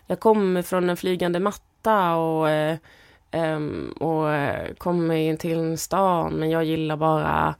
jag 0.07 0.21
kommer 0.21 0.63
från 0.63 0.91
en 0.91 0.97
flygande 0.97 1.41
matta 1.41 2.15
och, 2.15 2.51
eh, 2.51 2.77
um, 3.33 3.93
och 4.01 4.33
eh, 4.33 4.75
kommer 4.75 5.15
in 5.15 5.37
till 5.37 5.59
en 5.59 5.79
stan 5.79 6.33
men 6.33 6.51
jag 6.51 6.65
gillar 6.65 6.97
bara 6.97 7.55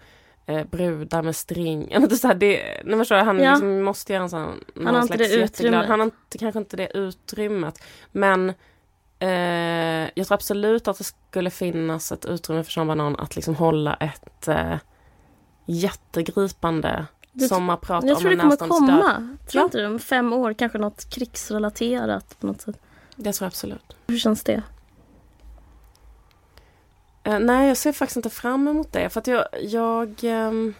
eh, 0.47 0.67
brudar 0.67 1.23
med 1.23 1.37
string. 1.37 1.91
Inte 1.91 2.17
så 2.17 2.29
här, 2.29 2.35
det, 2.35 2.83
nej, 2.85 2.99
förstår, 2.99 3.17
han 3.17 3.39
ja. 3.39 3.51
liksom 3.51 3.83
måste 3.83 4.13
göra 4.13 4.23
en 4.23 4.31
sån... 4.31 4.65
Han 4.85 4.95
har 4.95 5.03
inte 5.03 5.17
det 5.17 5.35
utrymmet. 5.35 5.89
Han 5.89 6.01
har 6.01 6.05
inte, 6.05 6.39
kanske 6.39 6.59
inte 6.59 6.77
det 6.77 6.97
utrymmet. 6.97 7.83
Men 8.13 8.53
Eh, 9.21 10.11
jag 10.15 10.27
tror 10.27 10.33
absolut 10.33 10.89
att 10.89 10.99
det 10.99 11.05
skulle 11.05 11.51
finnas 11.51 12.13
ett 12.13 12.25
utrymme 12.25 12.65
för 12.65 12.73
Sean 12.73 12.87
Banan 12.87 13.17
att 13.17 13.37
liksom 13.37 13.55
hålla 13.55 13.95
ett 13.95 14.49
eh, 14.49 14.77
jättegripande 15.67 17.07
du, 17.33 17.49
sommarprat 17.49 18.05
jag 18.05 18.17
om 18.17 18.21
tror 18.21 18.31
det 18.31 18.37
kommer 18.37 18.57
komma. 18.57 19.37
Tror 19.47 19.65
inte 19.65 19.79
du? 19.79 19.87
Om 19.87 19.99
fem 19.99 20.33
år 20.33 20.53
kanske 20.53 20.79
något 20.79 21.11
krigsrelaterat 21.11 22.41
på 22.41 22.47
något 22.47 22.61
sätt. 22.61 22.81
Det 23.17 23.33
tror 23.33 23.45
jag 23.45 23.49
absolut. 23.49 23.97
Hur 24.07 24.19
känns 24.19 24.45
det? 24.45 24.63
Eh, 27.23 27.39
nej, 27.39 27.69
jag 27.69 27.77
ser 27.77 27.93
faktiskt 27.93 28.17
inte 28.17 28.31
fram 28.31 28.69
emot 28.69 28.93
det. 28.93 29.09
För 29.09 29.21
att 29.21 29.27
jag... 29.27 29.45
Jag, 29.61 30.15
ehm, 30.23 30.75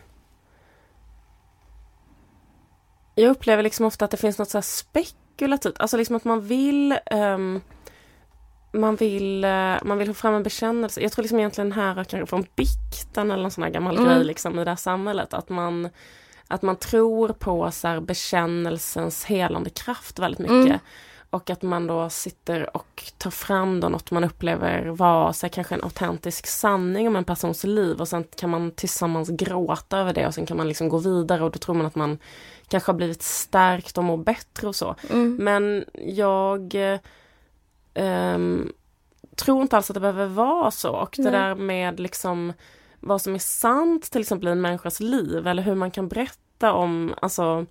jag 3.15 3.31
upplever 3.31 3.63
liksom 3.63 3.87
ofta 3.87 4.05
att 4.05 4.11
det 4.11 4.17
finns 4.17 4.39
något 4.39 4.51
så 4.51 4.63
spekulativt. 4.63 5.81
Alltså 5.81 5.97
liksom 5.97 6.17
att 6.17 6.25
man 6.25 6.41
vill... 6.41 6.99
Um, 7.11 7.61
man 8.73 8.97
vill, 8.97 9.45
eh, 9.45 9.77
man 9.83 9.99
vill 9.99 10.07
få 10.07 10.15
fram 10.15 10.35
en 10.35 10.43
bekännelse. 10.43 11.01
Jag 11.01 11.13
tror 11.13 11.23
liksom 11.23 11.39
egentligen 11.39 11.73
här 11.73 11.95
kanske 11.95 12.27
från 12.27 12.47
bikten 12.57 13.31
eller 13.31 13.45
en 13.45 13.51
sån 13.51 13.65
här 13.65 13.71
gammal 13.71 13.99
mm. 13.99 14.09
grej 14.09 14.25
liksom 14.25 14.59
i 14.59 14.65
det 14.65 14.71
här 14.71 14.77
samhället. 14.77 15.35
Att 15.35 15.49
man, 15.49 15.89
att 16.49 16.63
man 16.63 16.77
tror 16.77 17.29
på 17.29 17.71
så 17.71 17.89
här, 17.89 18.01
bekännelsens 18.01 19.25
helande 19.25 19.71
kraft 19.71 20.19
väldigt 20.19 20.39
mycket. 20.39 20.67
Mm. 20.67 20.79
Och 21.31 21.51
att 21.51 21.63
man 21.63 21.87
då 21.87 22.11
sitter 22.11 22.77
och 22.77 23.13
tar 23.19 23.31
fram 23.31 23.81
då 23.81 23.89
något 23.89 24.11
man 24.11 24.25
upplever 24.25 24.87
vara 24.87 25.33
så 25.33 25.47
här, 25.47 25.53
kanske 25.53 25.75
en 25.75 25.85
autentisk 25.85 26.47
sanning 26.47 27.09
om 27.09 27.17
en 27.17 27.25
persons 27.25 27.65
liv 27.65 28.01
och 28.01 28.09
sen 28.09 28.25
kan 28.37 28.51
man 28.51 28.71
tillsammans 28.71 29.29
gråta 29.29 29.99
över 29.99 30.13
det 30.13 30.27
och 30.27 30.35
sen 30.35 30.47
kan 30.47 30.57
man 30.57 30.69
liksom 30.69 30.89
gå 30.89 30.99
vidare 30.99 31.45
och 31.45 31.51
då 31.51 31.59
tror 31.59 31.75
man 31.75 31.87
att 31.87 31.95
man 31.95 32.19
kanske 32.69 32.93
har 32.93 32.97
blivit 32.97 33.23
stärkt 33.23 33.99
och 33.99 34.05
mår 34.05 34.17
bättre 34.17 34.69
och 34.69 34.77
så. 34.77 34.95
Mm. 35.11 35.37
Men 35.41 35.85
jag 36.07 36.75
um, 37.95 38.73
tror 39.37 39.63
inte 39.63 39.77
alls 39.77 39.91
att 39.91 39.95
det 39.95 40.01
behöver 40.01 40.27
vara 40.27 40.71
så. 40.71 40.91
Och 40.91 41.15
det 41.19 41.31
där 41.31 41.55
med 41.55 42.01
liksom 42.01 42.53
vad 43.01 43.23
som 43.23 43.35
är 43.35 43.39
sant 43.39 44.11
till 44.11 44.21
exempel 44.21 44.49
i 44.49 44.51
en 44.51 44.61
människas 44.61 45.01
liv 45.01 45.47
eller 45.47 45.63
hur 45.63 45.75
man 45.75 45.91
kan 45.91 46.09
berätta 46.09 46.73
om, 46.73 47.15
alltså 47.23 47.67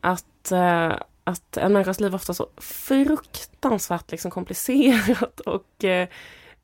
att, 0.00 0.52
eh, 0.52 0.92
att 1.24 1.56
en 1.56 1.72
människas 1.72 2.00
liv 2.00 2.14
ofta 2.14 2.32
är 2.32 2.34
så 2.34 2.48
fruktansvärt 2.56 4.10
liksom 4.10 4.30
komplicerat 4.30 5.40
och 5.46 5.84
eh, 5.84 6.08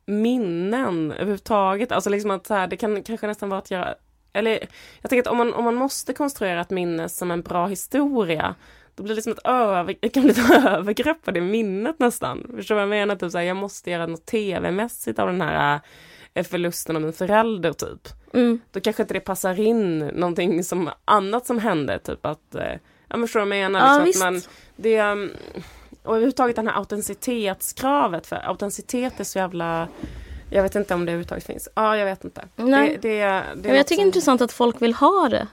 minnen 0.05 1.11
överhuvudtaget. 1.11 1.91
Alltså 1.91 2.09
liksom 2.09 2.31
att 2.31 2.47
så 2.47 2.53
här, 2.53 2.67
det 2.67 2.77
kan 2.77 3.03
kanske 3.03 3.27
nästan 3.27 3.49
vara 3.49 3.59
att 3.59 3.71
göra 3.71 3.95
eller 4.33 4.67
jag 5.01 5.09
tänker 5.09 5.21
att 5.21 5.31
om 5.31 5.37
man, 5.37 5.53
om 5.53 5.63
man 5.63 5.75
måste 5.75 6.13
konstruera 6.13 6.61
ett 6.61 6.69
minne 6.69 7.09
som 7.09 7.31
en 7.31 7.41
bra 7.41 7.67
historia 7.67 8.55
då 8.99 9.03
blir 9.03 9.15
det 9.15 9.15
liksom 9.15 9.31
ett, 9.31 9.47
över, 9.47 9.95
det 9.99 10.09
kan 10.09 10.23
bli 10.23 10.31
ett 10.31 10.65
övergrepp 10.65 11.21
på 11.21 11.31
det 11.31 11.41
minnet 11.41 11.99
nästan. 11.99 12.51
Förstår 12.55 12.75
du 12.75 12.79
vad 12.79 12.81
jag 12.81 12.89
menar? 12.89 13.15
Typ 13.15 13.31
så 13.31 13.37
här, 13.37 13.45
jag 13.45 13.57
måste 13.57 13.91
göra 13.91 14.05
något 14.05 14.25
tv-mässigt 14.25 15.19
av 15.19 15.27
den 15.27 15.41
här 15.41 15.79
äh, 16.33 16.43
förlusten 16.43 16.95
av 16.95 17.01
min 17.01 17.13
förälder 17.13 17.73
typ. 17.73 18.07
Mm. 18.33 18.59
Då 18.71 18.79
kanske 18.79 19.03
inte 19.03 19.13
det 19.13 19.19
passar 19.19 19.59
in 19.59 19.99
någonting 19.99 20.63
som 20.63 20.89
annat 21.05 21.45
som 21.45 21.59
hände. 21.59 21.99
Typ 21.99 22.25
att, 22.25 22.55
äh, 22.55 22.63
ja 23.07 23.17
men 23.17 23.21
förstår 23.21 23.39
du 23.39 23.45
vad 23.45 23.57
jag 23.57 23.71
menar? 23.71 23.79
Ja, 23.79 24.05
liksom 24.05 24.33
visst. 24.33 24.47
att 24.47 24.53
man, 24.53 24.53
det, 24.75 25.01
um, 25.01 25.31
och 26.03 26.11
överhuvudtaget 26.11 26.55
det 26.55 26.61
här 26.61 26.77
autenticitetskravet. 26.77 28.27
För 28.27 28.35
autenticitet 28.35 29.19
är 29.19 29.23
så 29.23 29.39
jävla 29.39 29.87
jag 30.51 30.63
vet 30.63 30.75
inte 30.75 30.93
om 30.93 31.05
det 31.05 31.11
överhuvudtaget 31.11 31.45
finns. 31.45 31.69
Ja, 31.75 31.97
jag 31.97 32.05
vet 32.05 32.23
inte. 32.23 32.47
Nej. 32.55 32.99
Det, 33.01 33.09
det, 33.09 33.43
det 33.55 33.69
Ja, 33.69 33.75
jag 33.75 33.87
tycker 33.87 34.01
det 34.01 34.03
är 34.03 34.07
intressant 34.07 34.41
att 34.41 34.51
folk 34.51 34.81
vill 34.81 34.93
ha 34.93 35.29
det. 35.29 35.47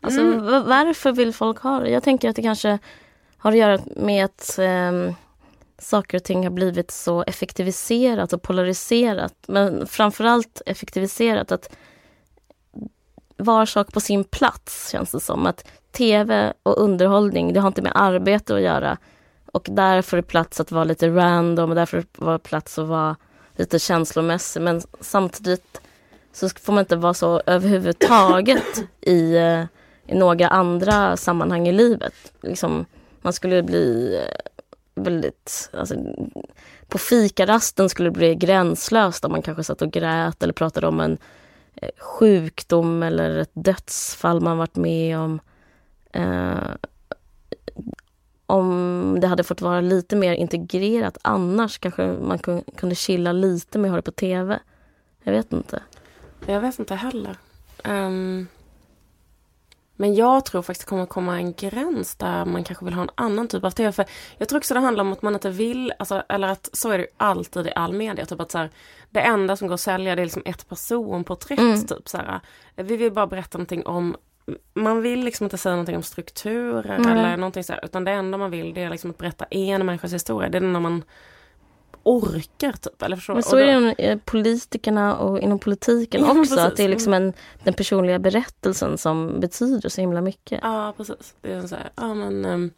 Alltså, 0.00 0.20
Mm. 0.20 0.44
va- 0.46 0.62
varför 0.66 1.12
vill 1.12 1.32
folk 1.34 1.58
ha 1.58 1.80
det? 1.80 1.90
Jag 1.90 2.02
tänker 2.02 2.30
att 2.30 2.36
det 2.36 2.42
kanske 2.42 2.78
har 3.38 3.52
att 3.52 3.58
göra 3.58 3.78
med 3.96 4.24
att 4.24 4.58
ehm, 4.58 5.14
saker 5.78 6.18
och 6.18 6.24
ting 6.24 6.42
har 6.44 6.50
blivit 6.50 6.90
så 6.90 7.22
effektiviserat 7.26 8.32
och 8.32 8.42
polariserat. 8.42 9.34
Men 9.46 9.86
framförallt 9.86 10.62
effektiviserat 10.66 11.52
att 11.52 11.76
var 13.36 13.66
sak 13.66 13.92
på 13.92 14.00
sin 14.00 14.24
plats 14.24 14.90
känns 14.90 15.10
det 15.10 15.20
som. 15.20 15.46
Att 15.46 15.64
tv 15.92 16.52
och 16.62 16.78
underhållning, 16.82 17.52
det 17.52 17.60
har 17.60 17.68
inte 17.68 17.82
med 17.82 17.92
arbete 17.94 18.54
att 18.54 18.60
göra. 18.60 18.96
Och 19.52 19.66
därför 19.70 20.16
är 20.16 20.22
det 20.22 20.28
plats 20.28 20.60
att 20.60 20.72
vara 20.72 20.84
lite 20.84 21.08
random 21.08 21.70
och 21.70 21.76
därför 21.76 22.04
var 22.16 22.32
det 22.32 22.38
plats 22.38 22.78
att 22.78 22.88
vara 22.88 23.16
lite 23.56 23.78
känslomässig. 23.78 24.62
Men 24.62 24.82
samtidigt 25.00 25.80
så 26.32 26.48
får 26.48 26.72
man 26.72 26.80
inte 26.82 26.96
vara 26.96 27.14
så 27.14 27.42
överhuvudtaget 27.46 28.84
i, 29.00 29.36
eh, 29.36 29.64
i 30.10 30.14
några 30.14 30.48
andra 30.48 31.16
sammanhang 31.16 31.68
i 31.68 31.72
livet. 31.72 32.32
Liksom, 32.42 32.86
man 33.22 33.32
skulle 33.32 33.62
bli 33.62 34.16
eh, 34.16 35.02
väldigt... 35.02 35.70
Alltså, 35.72 35.94
på 36.88 36.98
fikarasten 36.98 37.88
skulle 37.88 38.08
det 38.08 38.18
bli 38.18 38.34
gränslöst 38.34 39.24
om 39.24 39.32
man 39.32 39.42
kanske 39.42 39.64
satt 39.64 39.82
och 39.82 39.90
grät 39.90 40.42
eller 40.42 40.52
pratade 40.52 40.86
om 40.86 41.00
en 41.00 41.18
eh, 41.74 41.90
sjukdom 41.98 43.02
eller 43.02 43.38
ett 43.38 43.50
dödsfall 43.52 44.40
man 44.40 44.58
varit 44.58 44.76
med 44.76 45.18
om. 45.18 45.40
Eh, 46.12 46.74
om 48.46 49.18
det 49.20 49.26
hade 49.26 49.44
fått 49.44 49.60
vara 49.60 49.80
lite 49.80 50.16
mer 50.16 50.32
integrerat 50.32 51.18
annars 51.22 51.78
kanske 51.78 52.06
man 52.06 52.38
kunde 52.76 52.94
chilla 52.94 53.32
lite 53.32 53.78
med 53.78 53.88
att 53.88 53.92
ha 53.92 53.96
det 53.96 54.02
på 54.02 54.10
tv. 54.10 54.58
Jag 55.22 55.32
vet 55.32 55.52
inte. 55.52 55.82
Jag 56.46 56.60
vet 56.60 56.78
inte 56.78 56.94
heller. 56.94 57.36
Um, 57.84 58.46
men 60.00 60.14
jag 60.14 60.44
tror 60.44 60.62
faktiskt 60.62 60.86
det 60.86 60.90
kommer 60.90 61.06
komma 61.06 61.36
en 61.36 61.52
gräns 61.52 62.14
där 62.14 62.44
man 62.44 62.64
kanske 62.64 62.84
vill 62.84 62.94
ha 62.94 63.02
en 63.02 63.10
annan 63.14 63.48
typ 63.48 63.64
av 63.64 63.70
tv. 63.70 63.92
För 63.92 64.04
jag 64.38 64.48
tror 64.48 64.58
också 64.58 64.74
det 64.74 64.80
handlar 64.80 65.04
om 65.04 65.12
att 65.12 65.22
man 65.22 65.34
inte 65.34 65.50
vill, 65.50 65.92
alltså, 65.98 66.22
eller 66.28 66.48
att 66.48 66.70
så 66.72 66.90
är 66.90 66.98
det 66.98 67.06
alltid 67.16 67.66
i 67.66 67.72
all 67.74 67.92
media. 67.92 68.26
Typ 68.26 68.40
att 68.40 68.50
så 68.50 68.58
här, 68.58 68.70
det 69.10 69.20
enda 69.20 69.56
som 69.56 69.68
går 69.68 69.74
att 69.74 69.80
sälja 69.80 70.16
det 70.16 70.22
är 70.22 70.26
liksom 70.26 70.42
ett 70.44 70.68
personporträtt. 70.68 71.58
Mm. 71.58 71.86
Typ, 71.86 72.08
så 72.08 72.16
här. 72.16 72.40
Vi 72.76 72.96
vill 72.96 73.12
bara 73.12 73.26
berätta 73.26 73.58
någonting 73.58 73.86
om 73.86 74.16
man 74.74 75.02
vill 75.02 75.24
liksom 75.24 75.44
inte 75.44 75.58
säga 75.58 75.72
någonting 75.72 75.96
om 75.96 76.02
strukturer 76.02 76.98
Nej. 76.98 77.12
eller 77.12 77.36
någonting 77.36 77.64
så 77.64 77.72
här, 77.72 77.84
utan 77.84 78.04
det 78.04 78.10
enda 78.10 78.38
man 78.38 78.50
vill 78.50 78.74
det 78.74 78.82
är 78.82 78.90
liksom 78.90 79.10
att 79.10 79.18
berätta 79.18 79.44
en 79.44 79.86
människas 79.86 80.12
historia. 80.12 80.48
Det 80.48 80.58
är 80.58 80.62
när 80.62 80.80
man 80.80 81.02
orkar 82.02 82.72
typ. 82.72 83.02
Eller 83.02 83.16
förstår 83.16 83.34
Men 83.34 83.42
så 83.42 83.56
är 83.56 83.66
det 83.66 83.72
inom 83.72 83.94
eh, 83.98 84.18
politikerna 84.24 85.16
och 85.16 85.40
inom 85.40 85.58
politiken 85.58 86.20
Ja, 86.24 86.30
också. 86.30 86.40
precis. 86.40 86.58
Att 86.58 86.76
det 86.76 86.84
är 86.84 86.88
liksom 86.88 87.14
en, 87.14 87.32
den 87.64 87.74
personliga 87.74 88.18
berättelsen 88.18 88.98
som 88.98 89.40
betyder 89.40 89.88
så 89.88 90.00
himla 90.00 90.20
mycket. 90.20 90.60
Ja, 90.62 90.94
precis. 90.96 91.34
Det 91.40 91.52
är 91.52 91.66
så 91.66 91.74
här, 91.74 91.90
ja 91.96 92.14
men 92.14 92.44
um, 92.44 92.70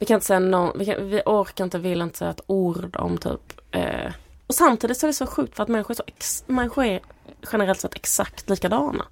vi 0.00 0.06
kan 0.06 0.14
inte 0.14 0.26
säga 0.26 0.38
någon, 0.38 0.78
vi, 0.78 0.84
kan, 0.86 1.08
vi 1.08 1.22
orkar 1.26 1.64
inte, 1.64 1.78
vill 1.78 2.00
inte 2.00 2.18
säga 2.18 2.30
ett 2.30 2.44
ord 2.46 2.96
om 2.96 3.18
typ 3.18 3.60
eh, 3.70 4.12
och 4.46 4.54
samtidigt 4.54 4.98
så 4.98 5.06
är 5.06 5.08
det 5.08 5.14
så 5.14 5.26
sjukt 5.26 5.56
för 5.56 5.62
att 5.62 5.68
människor 5.68 5.90
är, 5.90 5.96
så 5.96 6.02
ex, 6.06 6.44
människor 6.46 6.84
är 6.84 7.00
generellt 7.52 7.80
sett 7.80 7.94
exakt 7.94 8.50
likadana. 8.50 9.06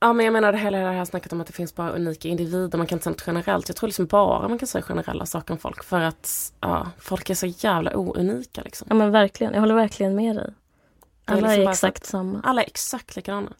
Ja 0.00 0.12
men 0.12 0.24
jag 0.24 0.32
menar 0.32 0.52
det 0.52 0.58
hela 0.58 0.78
det 0.78 0.84
här 0.84 1.04
snacket 1.04 1.32
om 1.32 1.40
att 1.40 1.46
det 1.46 1.52
finns 1.52 1.74
bara 1.74 1.90
unika 1.90 2.28
individer, 2.28 2.78
man 2.78 2.86
kan 2.86 2.96
inte 2.96 3.04
säga 3.04 3.12
något 3.12 3.26
generellt. 3.26 3.68
Jag 3.68 3.76
tror 3.76 3.88
liksom 3.88 4.06
bara 4.06 4.48
man 4.48 4.58
kan 4.58 4.68
säga 4.68 4.82
generella 4.82 5.26
saker 5.26 5.54
om 5.54 5.58
folk 5.58 5.84
för 5.84 6.00
att 6.00 6.52
ja, 6.60 6.90
folk 6.98 7.30
är 7.30 7.34
så 7.34 7.46
jävla 7.46 7.96
ounika 7.96 8.62
liksom. 8.62 8.86
Ja 8.90 8.94
men 8.94 9.10
verkligen, 9.10 9.52
jag 9.52 9.60
håller 9.60 9.74
verkligen 9.74 10.14
med 10.14 10.36
dig. 10.36 10.54
Det 11.24 11.32
är 11.32 11.36
Alla 11.36 11.48
liksom 11.48 11.66
är 11.66 11.70
exakt 11.70 12.06
samma. 12.06 12.40
Alla 12.44 12.62
är 12.62 12.66
exakt 12.66 13.16
likadana. 13.16 13.52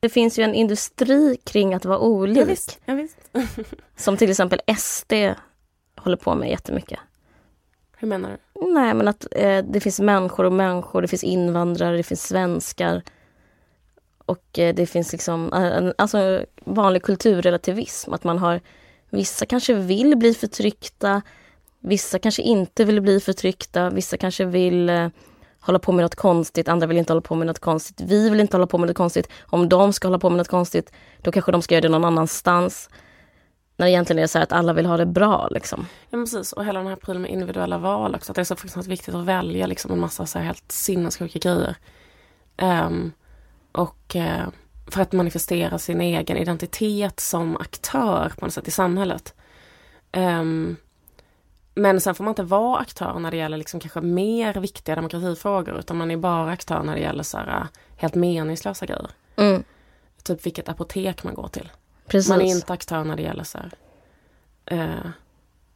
Det 0.00 0.08
finns 0.08 0.38
ju 0.38 0.42
en 0.42 0.54
industri 0.54 1.36
kring 1.44 1.74
att 1.74 1.84
vara 1.84 1.98
olik. 1.98 2.38
Ja, 2.38 2.44
visst, 2.44 2.78
ja, 2.84 2.94
visst. 2.94 3.30
Som 3.96 4.16
till 4.16 4.30
exempel 4.30 4.60
SD 4.76 5.12
håller 5.96 6.16
på 6.16 6.34
med 6.34 6.50
jättemycket. 6.50 6.98
Hur 7.96 8.08
menar 8.08 8.30
du? 8.30 8.72
Nej 8.72 8.94
men 8.94 9.08
att 9.08 9.26
eh, 9.30 9.64
det 9.64 9.80
finns 9.80 10.00
människor 10.00 10.44
och 10.44 10.52
människor, 10.52 11.02
det 11.02 11.08
finns 11.08 11.24
invandrare, 11.24 11.96
det 11.96 12.02
finns 12.02 12.22
svenskar. 12.22 13.02
Och 14.26 14.58
eh, 14.58 14.74
det 14.74 14.86
finns 14.86 15.12
liksom, 15.12 15.52
eh, 15.52 15.76
en, 15.76 15.92
alltså 15.98 16.44
vanlig 16.64 17.02
kulturrelativism. 17.02 18.12
Att 18.12 18.24
man 18.24 18.38
har, 18.38 18.60
vissa 19.10 19.46
kanske 19.46 19.74
vill 19.74 20.16
bli 20.16 20.34
förtryckta, 20.34 21.22
vissa 21.80 22.18
kanske 22.18 22.42
inte 22.42 22.84
vill 22.84 23.00
bli 23.00 23.20
förtryckta, 23.20 23.90
vissa 23.90 24.16
kanske 24.16 24.44
vill 24.44 24.88
eh, 24.88 25.08
hålla 25.60 25.78
på 25.78 25.92
med 25.92 26.02
något 26.02 26.14
konstigt, 26.14 26.68
andra 26.68 26.86
vill 26.86 26.96
inte 26.96 27.12
hålla 27.12 27.20
på 27.20 27.34
med 27.34 27.46
något 27.46 27.58
konstigt. 27.58 28.00
Vi 28.00 28.30
vill 28.30 28.40
inte 28.40 28.56
hålla 28.56 28.66
på 28.66 28.78
med 28.78 28.88
något 28.88 28.96
konstigt. 28.96 29.28
Om 29.42 29.68
de 29.68 29.92
ska 29.92 30.08
hålla 30.08 30.18
på 30.18 30.30
med 30.30 30.38
något 30.38 30.48
konstigt, 30.48 30.92
då 31.22 31.32
kanske 31.32 31.52
de 31.52 31.62
ska 31.62 31.74
göra 31.74 31.82
det 31.82 31.88
någon 31.88 32.04
annanstans. 32.04 32.90
När 33.76 33.86
det 33.86 33.92
egentligen 33.92 34.22
är 34.22 34.26
så 34.26 34.38
här 34.38 34.42
att 34.42 34.52
alla 34.52 34.72
vill 34.72 34.86
ha 34.86 34.96
det 34.96 35.06
bra 35.06 35.48
liksom. 35.50 35.86
Ja 36.10 36.18
precis, 36.18 36.52
och 36.52 36.64
hela 36.64 36.78
den 36.78 36.88
här 36.88 36.96
prylen 36.96 37.22
med 37.22 37.30
individuella 37.30 37.78
val 37.78 38.14
också. 38.14 38.32
Att 38.32 38.36
det 38.36 38.42
är 38.42 38.44
så 38.44 38.56
fruktansvärt 38.56 38.92
viktigt 38.92 39.14
att 39.14 39.24
välja 39.24 39.66
liksom 39.66 39.92
en 39.92 40.00
massa 40.00 40.26
så 40.26 40.38
här 40.38 40.46
helt 40.46 40.72
sinnessjuka 40.72 41.38
grejer. 41.38 41.76
Um, 42.62 43.12
och 43.76 44.16
eh, 44.16 44.48
för 44.86 45.02
att 45.02 45.12
manifestera 45.12 45.78
sin 45.78 46.00
egen 46.00 46.36
identitet 46.36 47.20
som 47.20 47.56
aktör 47.56 48.32
på 48.38 48.44
något 48.44 48.54
sätt 48.54 48.68
i 48.68 48.70
samhället. 48.70 49.34
Ehm, 50.12 50.76
men 51.74 52.00
sen 52.00 52.14
får 52.14 52.24
man 52.24 52.30
inte 52.32 52.42
vara 52.42 52.78
aktör 52.78 53.18
när 53.18 53.30
det 53.30 53.36
gäller 53.36 53.56
liksom 53.56 53.80
kanske 53.80 54.00
mer 54.00 54.54
viktiga 54.54 54.94
demokratifrågor. 54.94 55.78
Utan 55.78 55.96
man 55.96 56.10
är 56.10 56.16
bara 56.16 56.50
aktör 56.50 56.82
när 56.82 56.94
det 56.94 57.00
gäller 57.00 57.22
så 57.22 57.38
här, 57.38 57.60
eh, 57.60 57.66
helt 57.96 58.14
meningslösa 58.14 58.86
grejer. 58.86 59.10
Mm, 59.36 59.64
Typ 60.22 60.46
vilket 60.46 60.68
apotek 60.68 61.24
man 61.24 61.34
går 61.34 61.48
till. 61.48 61.70
precis. 62.06 62.28
Man 62.28 62.40
är 62.40 62.44
inte 62.44 62.72
aktör 62.72 63.04
när 63.04 63.16
det 63.16 63.22
gäller 63.22 63.44
så 63.44 63.58
här, 63.58 63.70
eh, 64.66 65.10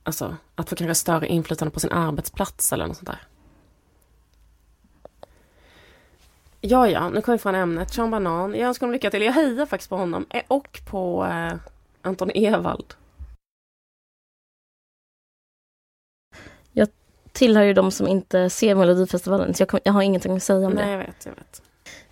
alltså 0.03 0.37
att 0.55 0.69
få 0.69 0.77
kanske 0.77 0.95
större 0.95 1.27
inflytande 1.29 1.73
på 1.75 1.81
sin 1.81 1.93
arbetsplats 1.93 2.73
eller 2.73 2.87
något 2.87 2.97
sånt 2.97 3.07
där. 3.09 3.21
Ja, 6.61 6.89
ja, 6.89 7.09
nu 7.09 7.23
kommer 7.23 7.39
vi 7.39 7.43
från 7.43 7.55
ämnet. 7.55 7.95
Sean 7.95 8.11
Banan. 8.11 8.55
Jag 8.55 8.69
önskar 8.69 8.87
honom 8.87 8.93
lycka 8.93 9.11
till. 9.11 9.23
Jag 9.23 9.33
hejar 9.33 9.67
faktiskt 9.67 9.91
på 9.91 9.97
honom 9.97 10.27
eh, 10.31 10.43
och 10.49 10.81
på 10.91 11.25
eh, 11.25 11.55
Anton 12.03 12.31
Ewald. 12.35 12.95
tillhör 17.33 17.63
ju 17.63 17.73
de 17.73 17.91
som 17.91 18.09
inte 18.09 18.51
ser 18.51 18.75
Melodifestivalen 18.75 19.55
så 19.55 19.63
jag, 19.63 19.69
kom, 19.69 19.81
jag 19.85 19.93
har 19.93 20.03
ingenting 20.03 20.37
att 20.37 20.43
säga 20.43 20.67
om 20.67 20.73
Nej, 20.73 20.85
det. 20.85 20.91
jag 20.91 20.99
vet, 20.99 21.27
jag 21.27 21.33
vet. 21.33 21.63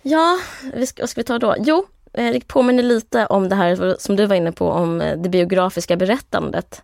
Ja, 0.01 0.39
vi 0.73 0.85
ska, 0.87 1.01
vad 1.01 1.09
ska 1.09 1.21
vi 1.21 1.25
ta 1.25 1.39
då? 1.39 1.55
Jo, 1.59 1.85
eh, 2.13 2.31
det 2.31 2.47
påminner 2.47 2.83
lite 2.83 3.25
om 3.25 3.49
det 3.49 3.55
här 3.55 3.95
som 3.99 4.15
du 4.15 4.25
var 4.25 4.35
inne 4.35 4.51
på 4.51 4.69
om 4.69 5.01
eh, 5.01 5.17
det 5.17 5.29
biografiska 5.29 5.97
berättandet. 5.97 6.83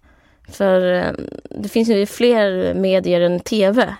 För 0.49 0.93
eh, 0.93 1.11
det 1.49 1.69
finns 1.69 1.89
ju 1.89 2.05
fler 2.05 2.73
medier 2.73 3.21
än 3.21 3.39
tv. 3.39 3.95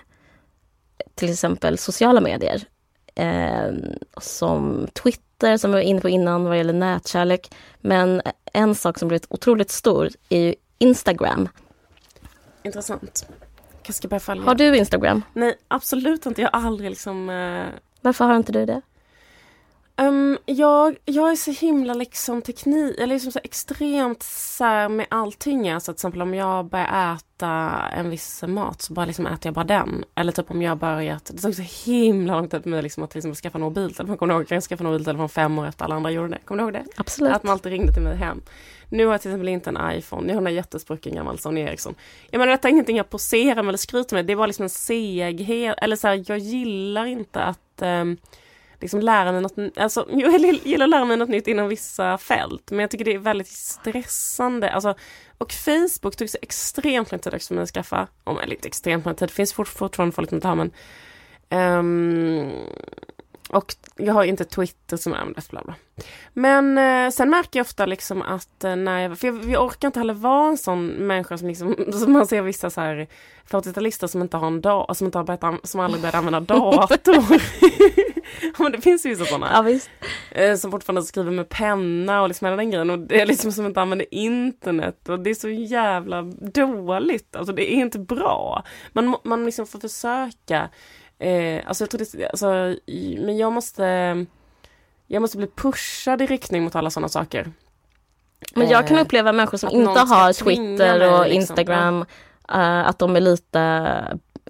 Till 1.15 1.31
exempel 1.31 1.77
sociala 1.77 2.21
medier. 2.21 2.63
Eh, 3.15 3.73
som 4.21 4.87
Twitter 5.03 5.57
som 5.57 5.71
vi 5.71 5.75
var 5.75 5.81
inne 5.81 6.01
på 6.01 6.09
innan 6.09 6.43
vad 6.43 6.57
gäller 6.57 6.73
nätkärlek. 6.73 7.51
Men 7.81 8.21
en 8.53 8.75
sak 8.75 8.99
som 8.99 9.07
blivit 9.07 9.25
otroligt 9.29 9.71
stor 9.71 10.09
är 10.29 10.39
ju 10.39 10.55
Instagram. 10.77 11.49
Intressant. 12.63 13.27
Kanske 13.71 13.93
ska 13.93 14.07
börja 14.07 14.19
följa. 14.19 14.43
Har 14.43 14.55
du 14.55 14.77
Instagram? 14.77 15.21
Nej, 15.33 15.55
absolut 15.67 16.25
inte. 16.25 16.41
Jag 16.41 16.49
har 16.53 16.67
aldrig 16.67 16.89
liksom... 16.89 17.29
Eh, 17.29 17.65
Varför 18.01 18.25
har 18.25 18.35
inte 18.35 18.51
du 18.51 18.65
det? 18.65 18.81
Um, 19.97 20.37
jag, 20.45 20.97
jag 21.05 21.31
är 21.31 21.35
så 21.35 21.51
himla 21.51 21.93
liksom 21.93 22.41
teknik, 22.41 22.99
eller 22.99 23.13
liksom 23.13 23.31
så 23.31 23.39
extremt 23.43 24.23
så 24.23 24.89
med 24.89 25.05
allting. 25.09 25.69
Alltså 25.69 25.93
till 25.93 25.97
exempel 25.97 26.21
om 26.21 26.33
jag 26.33 26.65
börjar 26.65 27.15
äta 27.15 27.49
en 27.93 28.09
viss 28.09 28.43
mat 28.47 28.81
så 28.81 28.93
bara 28.93 29.05
liksom 29.05 29.25
äter 29.25 29.39
jag 29.43 29.53
bara 29.53 29.65
den. 29.65 30.03
Eller 30.15 30.31
typ 30.31 30.51
om 30.51 30.61
jag 30.61 30.77
börjat, 30.77 31.25
det 31.33 31.41
tog 31.41 31.55
så 31.55 31.91
himla 31.91 32.35
lång 32.35 32.49
tid 32.49 32.63
för 32.63 32.69
mig 32.69 32.81
liksom 32.81 33.03
att 33.03 33.15
liksom 33.15 33.35
skaffa 33.35 33.57
en 33.57 33.61
mobiltelefon. 33.61 34.17
Kommer 34.17 34.33
du 34.33 34.39
ihåg? 34.39 34.51
Jag 34.51 34.63
skaffade 34.63 34.87
en 34.87 34.91
mobiltelefon 34.91 35.29
fem 35.29 35.59
år 35.59 35.67
efter 35.67 35.85
alla 35.85 35.95
andra 35.95 36.11
gjorde 36.11 36.29
det. 36.29 36.39
Kommer 36.45 36.57
du 36.57 36.63
ihåg 36.63 36.73
det? 36.73 36.85
Absolut. 36.95 37.33
Att 37.33 37.43
man 37.43 37.53
alltid 37.53 37.71
ringde 37.71 37.93
till 37.93 38.03
mig 38.03 38.15
hem. 38.17 38.41
Nu 38.89 39.05
har 39.05 39.13
jag 39.13 39.21
till 39.21 39.31
exempel 39.31 39.49
inte 39.49 39.69
en 39.69 39.97
iPhone, 39.97 40.33
jag 40.33 40.41
har 40.41 40.47
en 40.47 40.53
jättesprucken 40.53 41.15
gammal 41.15 41.39
Sony 41.39 41.61
Ericsson. 41.61 41.95
Jag 42.31 42.39
menar 42.39 42.51
detta 42.51 42.67
är 42.67 42.71
ingenting 42.71 42.97
jag 42.97 43.09
poserar 43.09 43.55
med 43.55 43.67
eller 43.67 43.77
skryter 43.77 44.15
med, 44.15 44.25
det 44.25 44.33
är 44.33 44.37
bara 44.37 44.47
liksom 44.47 44.63
en 44.63 44.69
seghet, 44.69 45.75
eller 45.81 45.95
så 45.95 46.07
här, 46.07 46.23
jag 46.27 46.37
gillar 46.37 47.05
inte 47.05 47.43
att 47.43 47.81
um, 47.81 48.17
liksom 48.81 48.99
lära 48.99 49.31
mig 49.31 49.41
något, 49.41 49.77
alltså 49.77 50.07
jag 50.11 50.41
gillar 50.63 50.85
att 50.85 50.89
lära 50.89 51.05
mig 51.05 51.17
något 51.17 51.29
nytt 51.29 51.47
inom 51.47 51.67
vissa 51.67 52.17
fält, 52.17 52.71
men 52.71 52.79
jag 52.79 52.91
tycker 52.91 53.05
det 53.05 53.13
är 53.13 53.19
väldigt 53.19 53.47
stressande. 53.47 54.71
Alltså, 54.71 54.95
och 55.37 55.53
Facebook 55.53 56.15
tog 56.15 56.29
så 56.29 56.37
extremt 56.41 57.11
lång 57.11 57.19
tid 57.19 57.33
också 57.33 57.47
för 57.47 57.55
mig 57.55 57.63
att 57.63 57.69
skaffa, 57.69 58.07
om 58.23 58.39
eller 58.39 58.53
inte 58.53 58.67
extremt 58.67 59.05
lång 59.05 59.15
tid, 59.15 59.27
det 59.27 59.33
finns 59.33 59.53
fort, 59.53 59.67
fortfarande 59.67 60.15
folk 60.15 60.29
som 60.29 60.35
inte 60.35 60.47
har 60.47 60.55
men 60.55 60.71
um, 61.49 62.51
och 63.49 63.75
jag 63.95 64.13
har 64.13 64.23
inte 64.23 64.45
Twitter 64.45 64.97
som 64.97 65.13
används, 65.13 65.49
bla 65.49 65.61
bla. 65.65 65.75
Men 66.33 66.77
eh, 66.77 67.11
sen 67.11 67.29
märker 67.29 67.59
jag 67.59 67.63
ofta 67.63 67.85
liksom 67.85 68.21
att 68.21 68.63
eh, 68.63 68.75
när 68.75 68.99
jag, 68.99 69.19
för 69.19 69.27
jag, 69.27 69.45
jag, 69.45 69.65
orkar 69.65 69.87
inte 69.87 69.99
heller 69.99 70.13
vara 70.13 70.49
en 70.49 70.57
sån 70.57 70.87
människa 70.87 71.37
som 71.37 71.47
liksom, 71.47 71.75
som 71.93 72.13
man 72.13 72.27
ser 72.27 72.41
vissa 72.41 72.69
så 72.69 72.81
här 72.81 73.07
40-talister 73.49 74.07
som 74.07 74.21
inte 74.21 74.37
har 74.37 74.47
en 74.47 74.61
dator, 74.61 74.93
som 74.93 75.05
inte 75.05 75.17
har 75.17 75.25
börjat, 75.25 75.67
som 75.67 75.79
aldrig 75.79 76.01
börjat 76.01 76.15
använda 76.15 76.39
dator. 76.39 77.25
men 78.63 78.71
det 78.71 78.81
finns 78.81 79.05
ju 79.05 79.09
vissa 79.09 79.25
sådana. 79.25 79.49
Ja, 79.53 79.61
visst. 79.61 79.89
Eh, 80.31 80.55
som 80.55 80.71
fortfarande 80.71 81.03
skriver 81.03 81.31
med 81.31 81.49
penna 81.49 82.21
och 82.21 82.27
liksom 82.27 82.45
hela 82.45 82.57
den 82.57 82.71
grejen 82.71 82.89
och 82.89 82.99
det 82.99 83.21
är 83.21 83.25
liksom 83.25 83.51
som 83.51 83.65
inte 83.65 83.81
använder 83.81 84.13
internet 84.13 85.09
och 85.09 85.19
det 85.19 85.29
är 85.29 85.35
så 85.35 85.49
jävla 85.49 86.21
dåligt. 86.53 87.35
Alltså 87.35 87.53
det 87.53 87.73
är 87.73 87.75
inte 87.75 87.99
bra. 87.99 88.63
Man, 88.93 89.15
man 89.23 89.45
liksom 89.45 89.67
får 89.67 89.79
försöka 89.79 90.69
Eh, 91.19 91.63
alltså 91.67 91.83
jag 91.83 91.89
tror 91.89 91.99
det, 91.99 92.29
alltså, 92.29 92.75
men 93.25 93.37
jag 93.37 93.53
måste, 93.53 94.25
jag 95.07 95.21
måste 95.21 95.37
bli 95.37 95.47
pushad 95.47 96.21
i 96.21 96.25
riktning 96.25 96.63
mot 96.63 96.75
alla 96.75 96.89
sådana 96.89 97.09
saker. 97.09 97.51
Men 98.55 98.69
jag 98.69 98.87
kan 98.87 98.97
eh, 98.97 99.03
uppleva 99.03 99.31
människor 99.31 99.57
som 99.57 99.69
inte 99.69 99.99
har 99.99 100.33
Twitter 100.33 101.13
och 101.13 101.19
liksom. 101.19 101.41
Instagram, 101.41 102.01
uh, 102.55 102.87
att 102.87 102.99
de 102.99 103.15
är 103.15 103.21
lite, 103.21 103.61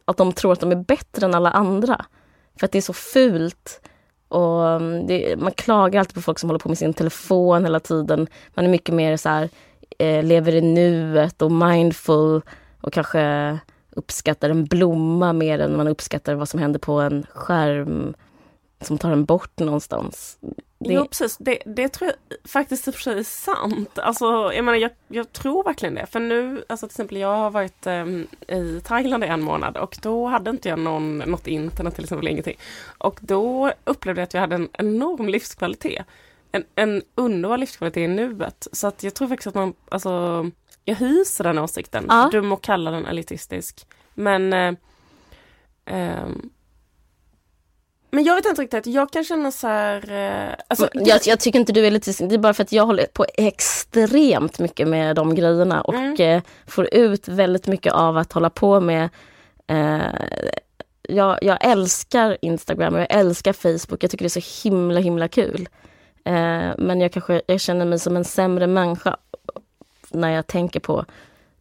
att 0.05 0.17
de 0.17 0.33
tror 0.33 0.53
att 0.53 0.59
de 0.59 0.71
är 0.71 0.75
bättre 0.75 1.25
än 1.25 1.35
alla 1.35 1.51
andra. 1.51 2.05
För 2.59 2.65
att 2.65 2.71
det 2.71 2.79
är 2.79 2.81
så 2.81 2.93
fult. 2.93 3.81
Och 4.27 4.67
mm, 4.67 5.07
det, 5.07 5.39
man 5.39 5.51
klagar 5.51 5.99
alltid 5.99 6.15
på 6.15 6.21
folk 6.21 6.39
som 6.39 6.49
håller 6.49 6.59
på 6.59 6.69
med 6.69 6.77
sin 6.77 6.93
telefon 6.93 7.63
hela 7.63 7.79
tiden. 7.79 8.27
Man 8.53 8.65
är 8.65 8.69
mycket 8.69 8.95
mer 8.95 9.17
så 9.17 9.29
här, 9.29 9.49
eh, 9.99 10.23
lever 10.23 10.55
i 10.55 10.61
nuet 10.61 11.41
och 11.41 11.51
mindful 11.51 12.41
och 12.81 12.93
kanske 12.93 13.57
uppskattar 13.95 14.49
en 14.49 14.65
blomma 14.65 15.33
mer 15.33 15.59
än 15.59 15.77
man 15.77 15.87
uppskattar 15.87 16.35
vad 16.35 16.49
som 16.49 16.59
händer 16.59 16.79
på 16.79 16.93
en 16.93 17.25
skärm 17.33 18.15
som 18.81 18.97
tar 18.97 19.11
en 19.11 19.25
bort 19.25 19.59
någonstans. 19.59 20.37
Det... 20.77 20.93
Jo 20.93 21.05
precis, 21.05 21.37
det, 21.37 21.57
det 21.65 21.89
tror 21.89 22.11
jag 22.29 22.37
faktiskt 22.51 22.87
i 22.87 22.91
och 22.91 22.95
för 22.95 23.01
sig 23.01 23.19
är 23.19 23.23
sant. 23.23 23.99
Alltså 23.99 24.25
jag 24.53 24.65
menar 24.65 24.77
jag, 24.77 24.91
jag 25.07 25.33
tror 25.33 25.63
verkligen 25.63 25.95
det. 25.95 26.05
För 26.05 26.19
nu, 26.19 26.63
alltså 26.69 26.87
till 26.87 26.93
exempel 26.93 27.17
jag 27.17 27.37
har 27.37 27.51
varit 27.51 27.87
um, 27.87 28.27
i 28.47 28.81
Thailand 28.83 29.23
i 29.23 29.27
en 29.27 29.41
månad 29.41 29.77
och 29.77 29.97
då 30.01 30.27
hade 30.27 30.49
inte 30.49 30.69
jag 30.69 30.79
någon, 30.79 31.17
något 31.17 31.47
internet 31.47 31.95
till 31.95 32.03
exempel, 32.03 32.27
ingenting. 32.27 32.57
Och 32.97 33.19
då 33.21 33.71
upplevde 33.83 34.21
jag 34.21 34.27
att 34.27 34.33
jag 34.33 34.41
hade 34.41 34.55
en 34.55 34.69
enorm 34.73 35.29
livskvalitet. 35.29 36.05
En, 36.51 36.63
en 36.75 37.01
underbar 37.15 37.57
livskvalitet 37.57 38.01
i 38.01 38.07
nuet. 38.07 38.67
Så 38.71 38.87
att 38.87 39.03
jag 39.03 39.13
tror 39.13 39.27
faktiskt 39.27 39.47
att 39.47 39.55
man, 39.55 39.73
alltså 39.89 40.45
jag 40.85 40.95
hyser 40.95 41.43
den 41.43 41.57
åsikten. 41.57 42.05
Ja. 42.09 42.29
Du 42.31 42.41
må 42.41 42.55
kalla 42.55 42.91
den 42.91 43.05
elitistisk. 43.05 43.87
Men 44.13 44.53
eh, 44.53 44.73
eh, 45.85 46.27
men 48.15 48.23
jag 48.23 48.35
vet 48.35 48.45
inte 48.45 48.61
riktigt, 48.61 48.87
jag 48.87 49.11
kan 49.11 49.23
känna 49.23 49.51
så 49.51 49.67
här... 49.67 50.11
Eh, 50.11 50.55
alltså, 50.67 50.89
jag, 50.93 51.19
jag, 51.25 51.39
tycker 51.39 51.59
inte 51.59 51.73
du 51.73 51.83
är 51.83 51.87
elitistisk, 51.87 52.29
det 52.29 52.35
är 52.35 52.39
bara 52.39 52.53
för 52.53 52.63
att 52.63 52.71
jag 52.71 52.85
håller 52.85 53.05
på 53.05 53.25
extremt 53.33 54.59
mycket 54.59 54.87
med 54.87 55.15
de 55.15 55.35
grejerna 55.35 55.81
och 55.81 55.93
mm. 55.93 56.15
eh, 56.19 56.43
får 56.67 56.93
ut 56.93 57.27
väldigt 57.27 57.67
mycket 57.67 57.93
av 57.93 58.17
att 58.17 58.33
hålla 58.33 58.49
på 58.49 58.79
med 58.79 59.09
eh, 59.67 59.99
jag, 61.01 61.39
jag, 61.41 61.57
älskar 61.65 62.37
Instagram 62.41 62.93
och 62.93 62.99
jag 62.99 63.13
älskar 63.13 63.53
Facebook, 63.53 64.03
jag 64.03 64.11
tycker 64.11 64.25
det 64.25 64.37
är 64.37 64.41
så 64.41 64.69
himla 64.69 64.99
himla 64.99 65.27
kul. 65.27 65.69
Eh, 66.25 66.71
men 66.77 67.01
jag 67.01 67.11
kanske 67.11 67.41
jag 67.47 67.61
känner 67.61 67.85
mig 67.85 67.99
som 67.99 68.15
en 68.15 68.25
sämre 68.25 68.67
människa 68.67 69.17
när 70.09 70.29
jag 70.29 70.47
tänker 70.47 70.79
på 70.79 71.05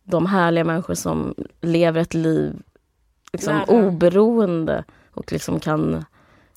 de 0.05 0.27
härliga 0.27 0.65
människor 0.65 0.95
som 0.95 1.35
lever 1.61 2.01
ett 2.01 2.15
liv 2.15 2.63
liksom, 3.33 3.65
oberoende 3.69 4.85
och 5.11 5.33
liksom 5.33 5.61
kan 5.61 6.05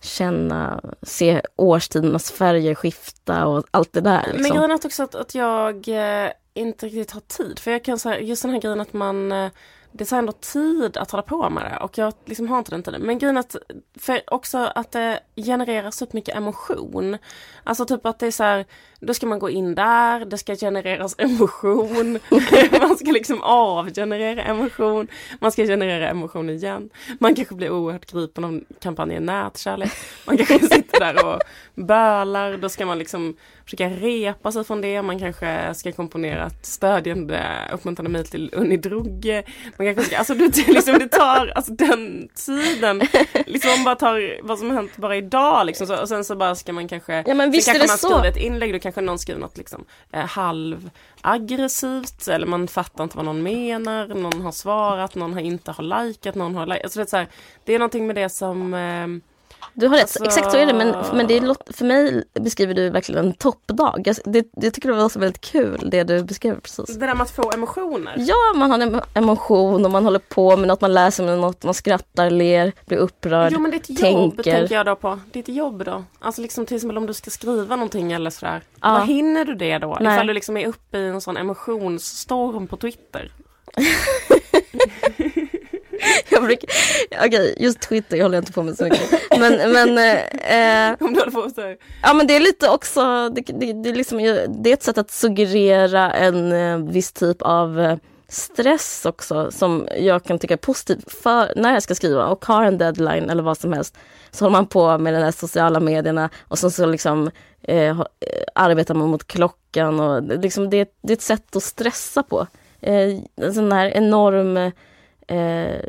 känna, 0.02 0.82
se 1.02 1.42
årstidernas 1.56 2.32
färger 2.32 2.76
skifta 2.76 3.46
och 3.46 3.66
allt 3.72 3.94
det 3.94 4.02
där. 4.02 4.24
Liksom. 4.26 4.42
Men 4.42 4.52
grejen 4.52 4.72
är 4.72 4.86
också 4.86 5.04
att, 5.04 5.16
att 5.16 5.36
jag 5.36 5.88
eh, 5.88 6.32
inte 6.54 6.86
riktigt 6.86 7.12
har 7.12 7.22
tid. 7.22 7.60
För 7.60 7.72
jag 7.72 7.84
kan 7.84 8.00
säga 8.00 8.20
just 8.20 8.42
den 8.42 8.52
här 8.52 8.62
grejen 8.62 8.82
att 8.82 8.94
man 8.94 9.32
eh, 9.32 9.50
det 9.92 10.06
tar 10.06 10.18
ändå 10.18 10.32
tid 10.32 10.98
att 10.98 11.12
hålla 11.12 11.24
på 11.24 11.50
med 11.50 11.64
det 11.64 11.78
och 11.78 11.98
jag 11.98 12.14
liksom 12.26 12.48
har 12.48 12.58
inte 12.58 12.72
den 12.72 12.84
tiden. 12.84 13.02
Men 13.02 13.20
grejen 13.20 13.38
att, 13.38 13.56
för 14.00 14.34
också 14.34 14.58
att 14.58 14.92
det 14.92 15.20
genererar 15.36 15.92
så 15.92 16.08
mycket 16.12 16.36
emotion. 16.36 17.18
Alltså 17.64 17.86
typ 17.86 18.06
att 18.06 18.20
det 18.20 18.28
är 18.28 18.32
så 18.32 18.44
här, 18.44 18.66
då 19.00 19.14
ska 19.14 19.28
man 19.28 19.40
gå 19.40 19.50
in 19.50 19.76
där, 19.76 20.26
det 20.26 20.38
ska 20.38 20.56
genereras 20.56 21.16
emotion, 21.18 22.20
man 22.80 22.98
ska 22.98 23.12
liksom 23.12 23.42
avgenerera 23.42 24.44
emotion, 24.44 25.08
man 25.40 25.52
ska 25.52 25.66
generera 25.66 26.10
emotion 26.10 26.50
igen. 26.50 26.90
Man 27.20 27.36
kanske 27.36 27.56
blir 27.56 27.70
oerhört 27.70 28.12
gripen 28.12 28.44
av 28.44 28.62
kampanjen 28.82 29.26
nätkärlek. 29.26 29.92
Man 30.26 30.38
kanske 30.38 30.60
sitter 30.76 31.00
där 31.00 31.26
och 31.26 31.42
bölar, 31.76 32.58
då 32.58 32.70
ska 32.70 32.86
man 32.86 33.00
liksom 33.00 33.36
försöka 33.66 33.90
repa 33.90 34.52
sig 34.52 34.64
från 34.64 34.82
det. 34.82 35.02
Man 35.02 35.20
kanske 35.20 35.74
ska 35.74 35.92
komponera 35.92 36.46
ett 36.46 36.66
stödjande, 36.66 37.42
uppmuntrande 37.74 38.12
mejl 38.12 38.28
till 38.28 38.50
Unni 38.54 38.78
Drugge. 38.78 39.44
Man 39.78 39.88
kanske 39.88 40.04
ska, 40.04 40.18
alltså 40.18 40.34
det, 40.34 40.68
liksom, 40.68 41.00
det 41.00 41.08
tar, 41.08 41.52
alltså 41.56 41.72
den 41.72 42.30
tiden, 42.46 43.02
liksom 43.46 43.72
man 43.72 43.84
bara 43.84 43.96
tar 43.96 44.48
vad 44.48 44.60
som 44.60 44.72
hänt 44.72 44.98
bara 44.98 45.16
idag 45.16 45.66
liksom. 45.66 45.88
Så, 45.88 46.02
och 46.02 46.10
sen 46.10 46.24
så 46.24 46.36
bara 46.36 46.56
ska 46.56 46.74
man 46.74 46.88
kanske, 46.88 47.24
ja, 47.28 47.34
men 47.34 47.52
visst 47.52 47.66
sen 47.66 47.76
kanske 47.76 47.92
man 47.92 47.98
skriver 47.98 48.30
ett 48.30 48.44
inlägg, 48.46 48.72
kanske 48.88 49.02
någon 49.02 49.20
skriver 49.20 49.42
något 49.42 49.58
liksom 49.58 49.86
eh, 50.12 50.26
halvaggressivt 50.26 52.28
eller 52.28 52.48
man 52.48 52.68
fattar 52.68 53.04
inte 53.04 53.18
vad 53.18 53.26
någon 53.26 53.44
menar, 53.44 54.08
någon 54.08 54.42
har 54.42 54.52
svarat, 54.52 55.16
någon 55.16 55.34
har 55.34 55.42
inte 55.42 55.72
har 55.72 55.84
likat, 55.84 56.36
någon 56.36 56.56
har 56.56 56.66
likat. 56.66 56.84
Alltså, 56.84 57.00
det, 57.00 57.04
är 57.04 57.10
så 57.10 57.18
här, 57.18 57.28
det 57.66 57.76
är 57.76 57.80
någonting 57.80 58.08
med 58.08 58.16
det 58.16 58.30
som 58.30 58.74
eh, 58.74 59.08
du 59.80 59.88
har 59.88 59.96
rätt, 59.96 60.02
alltså... 60.02 60.26
exakt 60.26 60.52
så 60.52 60.58
är 60.58 60.66
det. 60.66 60.74
Men, 60.74 60.96
men 61.14 61.28
det 61.28 61.38
är, 61.38 61.74
för 61.74 61.86
mig 61.86 62.24
beskriver 62.34 62.74
du 62.74 62.90
verkligen 62.90 63.26
en 63.26 63.34
toppdag. 63.34 64.04
Jag, 64.06 64.16
det, 64.26 64.48
jag 64.52 64.74
tycker 64.74 64.90
det 64.90 64.96
var 64.96 65.10
så 65.10 65.20
väldigt 65.20 65.42
kul 65.42 65.90
det 65.92 66.04
du 66.04 66.24
beskrev 66.24 66.60
precis. 66.60 66.86
Det 66.86 67.06
där 67.06 67.16
med 67.16 67.22
att 67.22 67.32
få 67.32 67.52
emotioner? 67.52 68.16
Ja, 68.18 68.54
man 68.56 68.72
har 68.72 68.80
en 68.80 69.02
emotion 69.14 69.86
och 69.86 69.92
man 69.92 70.04
håller 70.06 70.20
på 70.20 70.58
med 70.58 70.68
något, 70.68 70.82
man 70.82 70.94
läser 70.94 71.24
med 71.24 71.40
något, 71.40 71.64
man 71.64 71.74
skrattar, 71.74 72.30
ler, 72.30 72.74
blir 72.86 72.98
upprörd, 72.98 73.54
Jo 73.54 73.60
men 73.60 73.72
ditt 73.72 73.90
jobb 73.90 74.00
tänker. 74.00 74.44
tänker 74.44 74.76
jag 74.76 74.86
då 74.86 74.96
på. 74.96 75.20
Ditt 75.32 75.48
jobb 75.48 75.86
då? 75.86 76.04
Alltså 76.20 76.42
liksom 76.42 76.66
till 76.66 76.76
exempel 76.76 76.98
om 76.98 77.06
du 77.06 77.14
ska 77.14 77.32
skriva 77.32 77.76
någonting 77.76 78.12
eller 78.12 78.30
sådär. 78.30 78.62
Ja. 78.82 78.92
Vad 78.92 79.08
hinner 79.08 79.46
du 79.46 79.56
det 79.56 79.78
då? 79.78 79.98
Nej. 80.02 80.14
Ifall 80.14 80.28
du 80.28 80.34
liksom 80.34 80.58
är 80.58 80.68
uppe 80.68 80.98
i 80.98 81.08
en 81.08 81.22
sån 81.22 81.38
emotionsstorm 81.38 82.68
på 82.68 82.78
Twitter? 82.78 83.32
jag 86.30 86.44
brukar, 86.44 86.70
okej, 87.12 87.28
okay, 87.28 87.54
just 87.58 87.80
Twitter 87.80 88.18
jag 88.18 88.26
håller 88.26 88.38
jag 88.38 88.42
inte 88.42 88.52
på 88.52 88.64
med 88.64 88.78
så 88.78 88.84
mycket. 88.84 89.12
Men, 89.40 89.72
men 89.72 89.98
eh, 89.98 90.96
Om 91.00 91.14
du 91.14 91.20
håller 91.20 91.32
på 91.32 91.50
så 91.56 91.62
här. 91.62 91.78
Ja 92.02 92.14
men 92.14 92.28
det 92.28 92.36
är 92.36 92.40
lite 92.40 92.70
också, 92.70 93.30
det, 93.30 93.42
det, 93.42 93.74
det, 93.74 93.90
är 93.90 93.94
liksom, 93.94 94.18
det 94.64 94.70
är 94.70 94.74
ett 94.74 94.84
sätt 94.84 94.98
att 94.98 95.12
suggerera 95.12 96.12
en 96.12 96.52
eh, 96.52 96.78
viss 96.78 97.12
typ 97.12 97.42
av 97.42 97.80
eh, 97.80 97.98
stress 98.30 99.06
också 99.06 99.52
som 99.52 99.88
jag 99.98 100.24
kan 100.24 100.40
tycka 100.40 100.54
är 100.54 100.58
positivt 100.58 101.12
för 101.12 101.54
när 101.56 101.74
jag 101.74 101.84
ska 101.84 101.96
skriva 101.96 102.28
och 102.28 102.46
har 102.46 102.64
en 102.64 102.78
deadline 102.78 103.30
eller 103.30 103.44
vad 103.44 103.58
som 103.58 103.74
helst. 103.74 103.98
Så 104.32 104.46
håller 104.46 104.58
man 104.58 104.68
på 104.68 104.98
med 104.98 105.14
de 105.14 105.20
här 105.20 105.32
sociala 105.32 105.80
medierna 105.80 106.30
och 106.48 106.60
så, 106.60 106.72
så 106.72 106.86
liksom 106.86 107.32
eh, 107.62 108.02
arbetar 108.56 108.94
man 108.94 109.10
mot 109.10 109.28
klockan 109.28 110.00
och 110.00 110.24
liksom 110.24 110.70
det, 110.70 110.92
det 111.02 111.14
är 111.14 111.18
ett 111.18 111.22
sätt 111.22 111.56
att 111.56 111.64
stressa 111.64 112.24
på. 112.24 112.48
Eh, 112.82 113.20
en 113.36 113.54
sån 113.54 113.72
här 113.72 113.90
enorm 113.90 114.72
eh, 115.28 115.82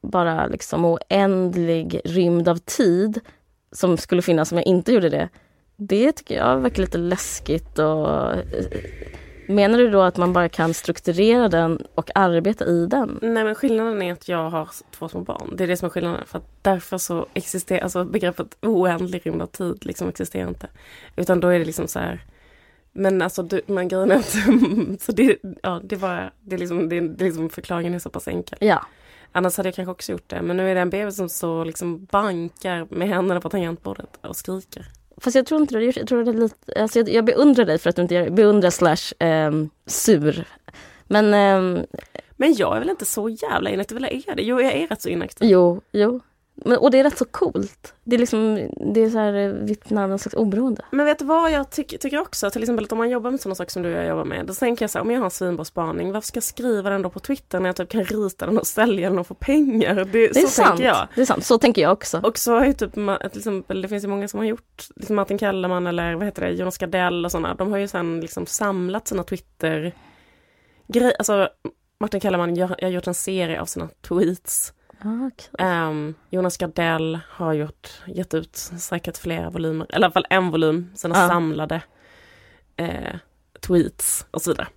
bara 0.00 0.46
liksom 0.46 0.84
oändlig 0.84 2.00
rymd 2.04 2.48
av 2.48 2.56
tid 2.56 3.20
som 3.72 3.96
skulle 3.96 4.22
finnas 4.22 4.52
om 4.52 4.58
jag 4.58 4.66
inte 4.66 4.92
gjorde 4.92 5.08
det. 5.08 5.28
Det 5.76 6.12
tycker 6.12 6.36
jag 6.36 6.60
verkar 6.60 6.80
lite 6.82 6.98
läskigt 6.98 7.78
och 7.78 8.32
eh, 8.32 8.44
Menar 9.48 9.78
du 9.78 9.90
då 9.90 10.02
att 10.02 10.16
man 10.16 10.32
bara 10.32 10.48
kan 10.48 10.74
strukturera 10.74 11.48
den 11.48 11.86
och 11.94 12.10
arbeta 12.14 12.66
i 12.66 12.86
den? 12.86 13.18
Nej 13.22 13.44
men 13.44 13.54
skillnaden 13.54 14.02
är 14.02 14.12
att 14.12 14.28
jag 14.28 14.50
har 14.50 14.68
två 14.90 15.08
små 15.08 15.20
barn. 15.20 15.54
Det 15.56 15.64
är 15.64 15.68
det 15.68 15.76
som 15.76 15.86
är 15.86 15.90
skillnaden. 15.90 16.26
För 16.26 16.38
att 16.38 16.48
därför 16.62 16.98
så 16.98 17.26
existerar, 17.34 17.80
alltså 17.80 18.04
begreppet 18.04 18.56
oändlig 18.62 19.26
rymd 19.26 19.42
av 19.42 19.46
tid 19.46 19.86
liksom 19.86 20.08
existerar 20.08 20.48
inte. 20.48 20.68
Utan 21.16 21.40
då 21.40 21.48
är 21.48 21.58
det 21.58 21.64
liksom 21.64 21.88
så 21.88 21.98
här 21.98 22.24
men 22.96 23.22
alltså 23.22 23.42
du, 23.42 23.60
men 23.66 23.88
grejen 23.88 24.10
är 24.10 24.16
att, 24.16 24.30
så 25.02 25.12
det, 25.12 25.38
ja, 25.62 25.80
det 25.84 25.96
var, 25.96 26.32
det 26.40 26.56
är 26.56 26.58
liksom, 26.58 26.88
det, 26.88 27.00
det 27.00 27.24
är 27.24 27.26
liksom 27.26 27.50
förklaringen 27.50 27.94
är 27.94 27.98
så 27.98 28.10
pass 28.10 28.28
enkel. 28.28 28.58
Ja. 28.60 28.86
Annars 29.32 29.56
hade 29.56 29.68
jag 29.68 29.74
kanske 29.74 29.90
också 29.90 30.12
gjort 30.12 30.28
det. 30.30 30.42
Men 30.42 30.56
nu 30.56 30.70
är 30.70 30.74
det 30.74 30.80
en 30.80 30.90
bebis 30.90 31.16
som 31.16 31.28
så 31.28 31.64
liksom 31.64 32.04
bankar 32.04 32.86
med 32.90 33.08
händerna 33.08 33.40
på 33.40 33.48
tangentbordet 33.48 34.18
och 34.20 34.36
skriker. 34.36 34.86
Fast 35.16 35.36
jag 35.36 35.46
tror 35.46 35.60
inte 35.60 35.74
det. 35.74 35.84
Jag, 35.84 36.08
tror 36.08 36.24
det 36.24 36.32
lite, 36.32 36.80
alltså 36.82 36.98
jag, 36.98 37.08
jag 37.08 37.24
beundrar 37.24 37.64
dig 37.64 37.78
för 37.78 37.90
att 37.90 37.96
du 37.96 38.02
inte 38.02 38.14
gör 38.14 38.24
det. 38.24 38.30
Beundrar 38.30 38.70
slash 38.70 39.26
eh, 39.28 39.52
sur. 39.86 40.44
Men... 41.04 41.34
Eh, 41.34 41.84
men 42.38 42.54
jag 42.54 42.76
är 42.76 42.80
väl 42.80 42.90
inte 42.90 43.04
så 43.04 43.28
jävla 43.28 43.70
inaktiv, 43.70 43.96
eller 43.96 44.08
är 44.08 44.34
det? 44.36 44.42
Jo, 44.42 44.60
jag 44.60 44.72
är 44.72 44.86
rätt 44.86 45.02
så 45.02 45.08
inaktiv. 45.08 45.48
Jo, 45.50 45.80
jo. 45.92 46.20
Men, 46.64 46.78
och 46.78 46.90
det 46.90 46.98
är 46.98 47.04
rätt 47.04 47.18
så 47.18 47.24
coolt. 47.24 47.94
Det 48.04 48.16
är 48.16 48.20
liksom, 48.20 48.68
det 48.94 49.00
är 49.00 49.10
så 49.10 49.18
här 49.18 49.34
eh, 49.34 49.48
vittnar 49.48 50.08
någon 50.08 50.18
slags 50.18 50.34
oberoende. 50.34 50.82
Men 50.90 51.06
vet 51.06 51.18
du 51.18 51.24
vad 51.24 51.52
jag 51.52 51.70
ty 51.70 51.84
tycker 51.84 52.18
också? 52.18 52.50
Till 52.50 52.62
exempel 52.62 52.84
att 52.84 52.92
om 52.92 52.98
man 52.98 53.10
jobbar 53.10 53.30
med 53.30 53.40
sådana 53.40 53.54
saker 53.54 53.70
som 53.70 53.82
du 53.82 53.88
och 53.94 54.00
jag 54.00 54.06
jobbar 54.06 54.24
med. 54.24 54.46
Då 54.46 54.54
tänker 54.54 54.82
jag 54.82 54.90
så 54.90 54.98
här, 54.98 55.04
om 55.04 55.10
jag 55.10 55.18
har 55.18 55.24
en 55.24 55.30
svinbra 55.30 55.64
spaning, 55.64 56.12
varför 56.12 56.26
ska 56.26 56.36
jag 56.36 56.44
skriva 56.44 56.90
den 56.90 57.02
då 57.02 57.10
på 57.10 57.20
Twitter 57.20 57.60
när 57.60 57.68
jag 57.68 57.76
typ 57.76 57.88
kan 57.88 58.04
rita 58.04 58.46
den 58.46 58.58
och 58.58 58.66
sälja 58.66 59.10
den 59.10 59.18
och 59.18 59.26
få 59.26 59.34
pengar? 59.34 59.94
Det, 59.94 60.04
det 60.04 60.26
är 60.26 60.34
så 60.34 60.48
sant. 60.48 60.68
tänker 60.68 60.84
jag. 60.84 61.08
Det 61.14 61.20
är 61.20 61.26
sant, 61.26 61.44
så 61.44 61.58
tänker 61.58 61.82
jag 61.82 61.92
också. 61.92 62.20
Och 62.24 62.38
så 62.38 62.58
har 62.58 62.66
ju 62.66 62.72
typ, 62.72 62.92
till 62.92 63.38
exempel, 63.38 63.82
det 63.82 63.88
finns 63.88 64.04
ju 64.04 64.08
många 64.08 64.28
som 64.28 64.38
har 64.38 64.46
gjort, 64.46 64.84
liksom 64.96 65.16
Martin 65.16 65.38
Kellerman 65.38 65.86
eller 65.86 66.14
vad 66.14 66.24
heter 66.24 66.42
det, 66.42 66.50
Jonas 66.50 66.78
Gardell 66.78 67.24
och 67.24 67.32
sådana. 67.32 67.54
De 67.54 67.70
har 67.70 67.78
ju 67.78 67.88
sen 67.88 68.20
liksom 68.20 68.46
samlat 68.46 69.08
sina 69.08 69.22
Twitter 69.22 69.94
grejer, 70.88 71.14
alltså 71.18 71.48
Martin 72.00 72.20
Kellerman 72.20 72.56
jag 72.56 72.68
har 72.68 72.88
gjort 72.88 73.06
en 73.06 73.14
serie 73.14 73.60
av 73.60 73.66
sina 73.66 73.88
tweets 74.08 74.72
Ah. 74.98 75.88
Um, 75.88 76.14
Jonas 76.30 76.56
Gardell 76.56 77.18
har 77.28 77.52
gjort, 77.52 77.88
gett 78.06 78.34
ut 78.34 78.56
säkert 78.56 79.18
flera 79.18 79.50
volymer, 79.50 79.86
eller 79.88 80.06
i 80.06 80.06
alla 80.06 80.12
fall 80.12 80.26
en 80.30 80.50
volym, 80.50 80.90
sina 80.94 81.24
ah. 81.24 81.28
samlade 81.28 81.82
eh, 82.76 83.16
tweets 83.60 84.26
och 84.30 84.42
så 84.42 84.50
vidare. 84.50 84.68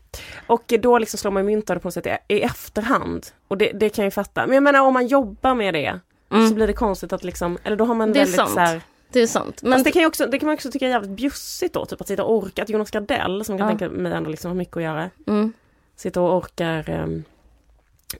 Och 0.48 0.74
då 0.82 0.98
liksom 0.98 1.18
slår 1.18 1.32
man 1.32 1.46
mynt 1.46 1.70
av 1.70 1.76
det 1.76 1.80
på 1.80 1.88
något 1.88 1.94
sätt 1.94 2.22
i, 2.28 2.42
efterhand. 2.42 3.28
Och 3.48 3.58
det, 3.58 3.72
det 3.72 3.90
kan 3.90 4.04
jag 4.04 4.08
ju 4.08 4.12
fatta. 4.12 4.46
Men 4.46 4.54
jag 4.54 4.64
menar 4.64 4.80
om 4.82 4.94
man 4.94 5.08
jobbar 5.08 5.56
med 5.56 5.74
det 5.74 6.00
mm. 6.32 6.50
så 6.50 6.56
blir 6.56 6.68
det 6.68 6.74
konstigt 6.74 7.14
att 7.14 7.24
liksom, 7.24 7.58
eller 7.64 7.76
då 7.76 7.86
har 7.86 7.96
man 7.96 8.14
det 8.14 8.20
väldigt 8.20 8.36
sant. 8.36 8.52
så 8.52 8.60
här, 8.60 8.82
det 9.12 9.20
är 9.20 9.28
sant. 9.28 9.62
Men 9.64 9.84
det 9.84 9.92
kan, 9.92 10.06
också, 10.06 10.28
det 10.28 10.40
kan 10.40 10.48
man 10.48 10.54
också 10.54 10.72
tycka 10.72 10.86
är 10.86 10.90
jävligt 10.90 11.12
bjussigt 11.12 11.74
då, 11.74 11.86
typ 11.86 12.02
att 12.02 12.08
sitta 12.08 12.24
och 12.24 12.36
orka, 12.36 12.64
att 12.64 12.70
Jonas 12.70 12.92
Gardell 12.92 13.46
som 13.46 13.58
kan 13.58 13.70
ja. 13.70 13.78
tänka 13.78 13.96
mig 13.96 14.14
ändå 14.14 14.30
liksom 14.30 14.50
har 14.50 14.56
mycket 14.56 14.78
att 14.78 14.84
göra, 14.84 15.10
mm. 15.28 15.54
sitta 15.96 16.22
och 16.22 16.38
orkar 16.38 16.90
um, 16.90 17.24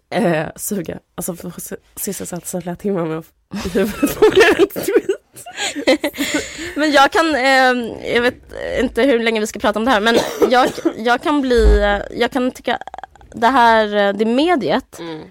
eh, 0.10 0.47
suga, 0.56 0.99
alltså 1.15 1.36
för 1.36 1.52
sysselsätta 1.99 2.45
sig 2.45 2.62
flera 2.62 2.75
timmar 2.75 3.06
med 3.06 3.17
att 3.17 3.65
i 3.65 3.69
huvudet 3.69 4.89
Men 6.75 6.91
jag 6.91 7.12
kan, 7.12 7.36
eh, 7.36 8.12
jag 8.13 8.21
vet 8.21 8.54
inte 8.80 9.04
hur 9.04 9.19
länge 9.19 9.39
vi 9.39 9.47
ska 9.47 9.60
prata 9.60 9.80
om 9.80 9.86
det 9.86 9.91
här, 9.91 10.02
men 10.02 10.17
jag, 10.49 10.69
jag 10.97 11.23
kan 11.23 11.41
bli, 11.41 11.80
jag 12.12 12.32
kan 12.32 12.52
tycka 12.52 12.80
det 13.32 13.47
här, 13.47 14.13
det 14.13 14.25
mediet 14.25 14.99
mm. 14.99 15.21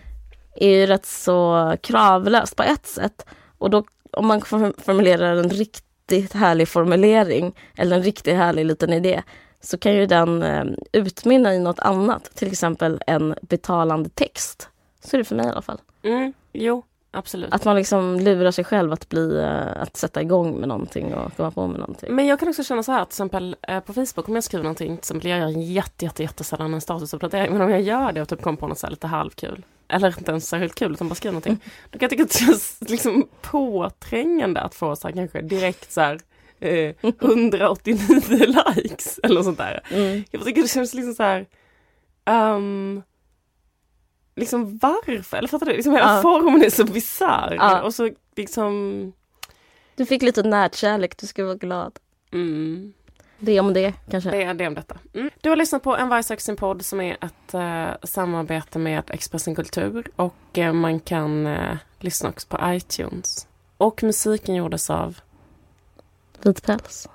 är 0.56 0.68
ju 0.68 0.86
rätt 0.86 1.06
så 1.06 1.76
kravlöst 1.82 2.56
på 2.56 2.62
ett 2.62 2.86
sätt. 2.86 3.26
Och 3.58 3.70
då 3.70 3.84
om 4.12 4.26
man 4.26 4.40
formulerar 4.78 5.36
en 5.36 5.50
riktigt 5.50 6.32
härlig 6.32 6.68
formulering 6.68 7.54
eller 7.76 7.96
en 7.96 8.02
riktigt 8.02 8.36
härlig 8.36 8.66
liten 8.66 8.92
idé 8.92 9.22
så 9.60 9.78
kan 9.78 9.94
ju 9.94 10.06
den 10.06 10.42
eh, 10.42 10.64
utmynna 10.92 11.54
i 11.54 11.58
något 11.58 11.78
annat, 11.78 12.24
till 12.34 12.48
exempel 12.48 13.02
en 13.06 13.34
betalande 13.40 14.08
text. 14.08 14.68
Så 15.04 15.16
är 15.16 15.18
det 15.18 15.24
för 15.24 15.36
mig 15.36 15.46
i 15.46 15.48
alla 15.48 15.62
fall. 15.62 15.78
Mm, 16.02 16.32
jo, 16.52 16.82
absolut. 17.10 17.52
Att 17.52 17.64
man 17.64 17.76
liksom 17.76 18.20
lurar 18.20 18.50
sig 18.50 18.64
själv 18.64 18.92
att, 18.92 19.08
bli, 19.08 19.38
eh, 19.38 19.82
att 19.82 19.96
sätta 19.96 20.22
igång 20.22 20.54
med 20.60 20.68
någonting 20.68 21.14
och 21.14 21.36
komma 21.36 21.50
på 21.50 21.66
med 21.66 21.80
någonting. 21.80 22.14
Men 22.14 22.26
jag 22.26 22.38
kan 22.38 22.48
också 22.48 22.64
känna 22.64 22.82
så 22.82 22.92
här, 22.92 23.04
till 23.04 23.10
exempel 23.10 23.56
eh, 23.62 23.80
på 23.80 23.92
Facebook 23.92 24.28
om 24.28 24.34
jag 24.34 24.44
skriver 24.44 24.62
någonting, 24.62 24.88
till 24.88 24.98
exempel 24.98 25.30
jag 25.30 25.38
gör 25.38 25.48
jätte, 25.48 26.04
jätte, 26.04 26.22
jättesällan 26.22 26.74
en 26.74 26.80
statusuppdatering, 26.80 27.52
men 27.52 27.60
om 27.60 27.70
jag 27.70 27.80
gör 27.80 28.12
det 28.12 28.22
och 28.22 28.28
typ 28.28 28.42
kommer 28.42 28.58
på 28.58 28.68
något 28.68 28.78
så 28.78 28.90
lite 28.90 29.06
halvkul, 29.06 29.64
eller 29.88 30.18
inte 30.18 30.30
ens 30.30 30.48
särskilt 30.48 30.74
kul 30.74 30.92
utan 30.92 31.08
bara 31.08 31.14
skriver 31.14 31.32
någonting, 31.32 31.52
mm. 31.52 31.70
då 31.90 31.98
kan 31.98 32.06
jag 32.06 32.10
tycka 32.10 32.22
att 32.22 32.30
det 32.30 32.38
känns 32.38 32.76
liksom 32.80 33.28
påträngande 33.42 34.60
att 34.60 34.74
få 34.74 34.96
så 34.96 35.08
här, 35.08 35.14
kanske 35.14 35.40
direkt 35.40 35.92
så 35.92 36.00
här 36.00 36.18
eh, 36.60 36.94
189 37.02 37.98
likes 38.76 39.20
eller 39.22 39.42
sånt 39.42 39.58
där. 39.58 39.80
Mm. 39.90 40.24
Jag 40.30 40.44
tycker 40.44 40.62
det 40.62 40.68
känns 40.68 40.94
liksom 40.94 41.14
så 41.14 41.22
här, 41.22 41.46
um, 42.56 43.02
liksom 44.36 44.78
varför? 44.78 45.36
Eller 45.36 45.48
fattar 45.48 45.66
du? 45.66 45.72
Liksom 45.72 45.92
hela 45.92 46.16
ja. 46.16 46.22
formen 46.22 46.62
är 46.62 46.70
så 46.70 46.84
bisarr 46.84 47.56
ja. 47.58 47.82
och 47.82 47.94
så 47.94 48.10
liksom 48.36 49.12
Du 49.96 50.06
fick 50.06 50.22
lite 50.22 50.42
närkärlek, 50.42 51.16
du 51.16 51.26
ska 51.26 51.44
vara 51.44 51.54
glad. 51.54 51.98
Mm. 52.32 52.92
Det 53.38 53.60
om 53.60 53.72
det 53.72 53.94
kanske? 54.10 54.30
Det 54.30 54.42
är 54.42 54.54
det 54.54 54.66
om 54.66 54.74
detta. 54.74 54.98
Mm. 55.14 55.30
Du 55.40 55.48
har 55.48 55.56
lyssnat 55.56 55.82
på 55.82 55.96
En 55.96 56.08
varg 56.08 56.22
söker 56.22 56.42
sin 56.42 56.56
podd 56.56 56.84
som 56.84 57.00
är 57.00 57.16
ett 57.20 57.54
uh, 57.54 57.96
samarbete 58.02 58.78
med 58.78 59.10
Expressen 59.10 59.54
Kultur 59.54 60.06
och 60.16 60.58
uh, 60.58 60.72
man 60.72 61.00
kan 61.00 61.46
uh, 61.46 61.76
lyssna 61.98 62.28
också 62.28 62.48
på 62.48 62.58
iTunes. 62.62 63.46
Och 63.76 64.02
musiken 64.02 64.54
gjordes 64.54 64.90
av 64.90 65.18
Vit 66.44 66.62
päls. 66.62 67.08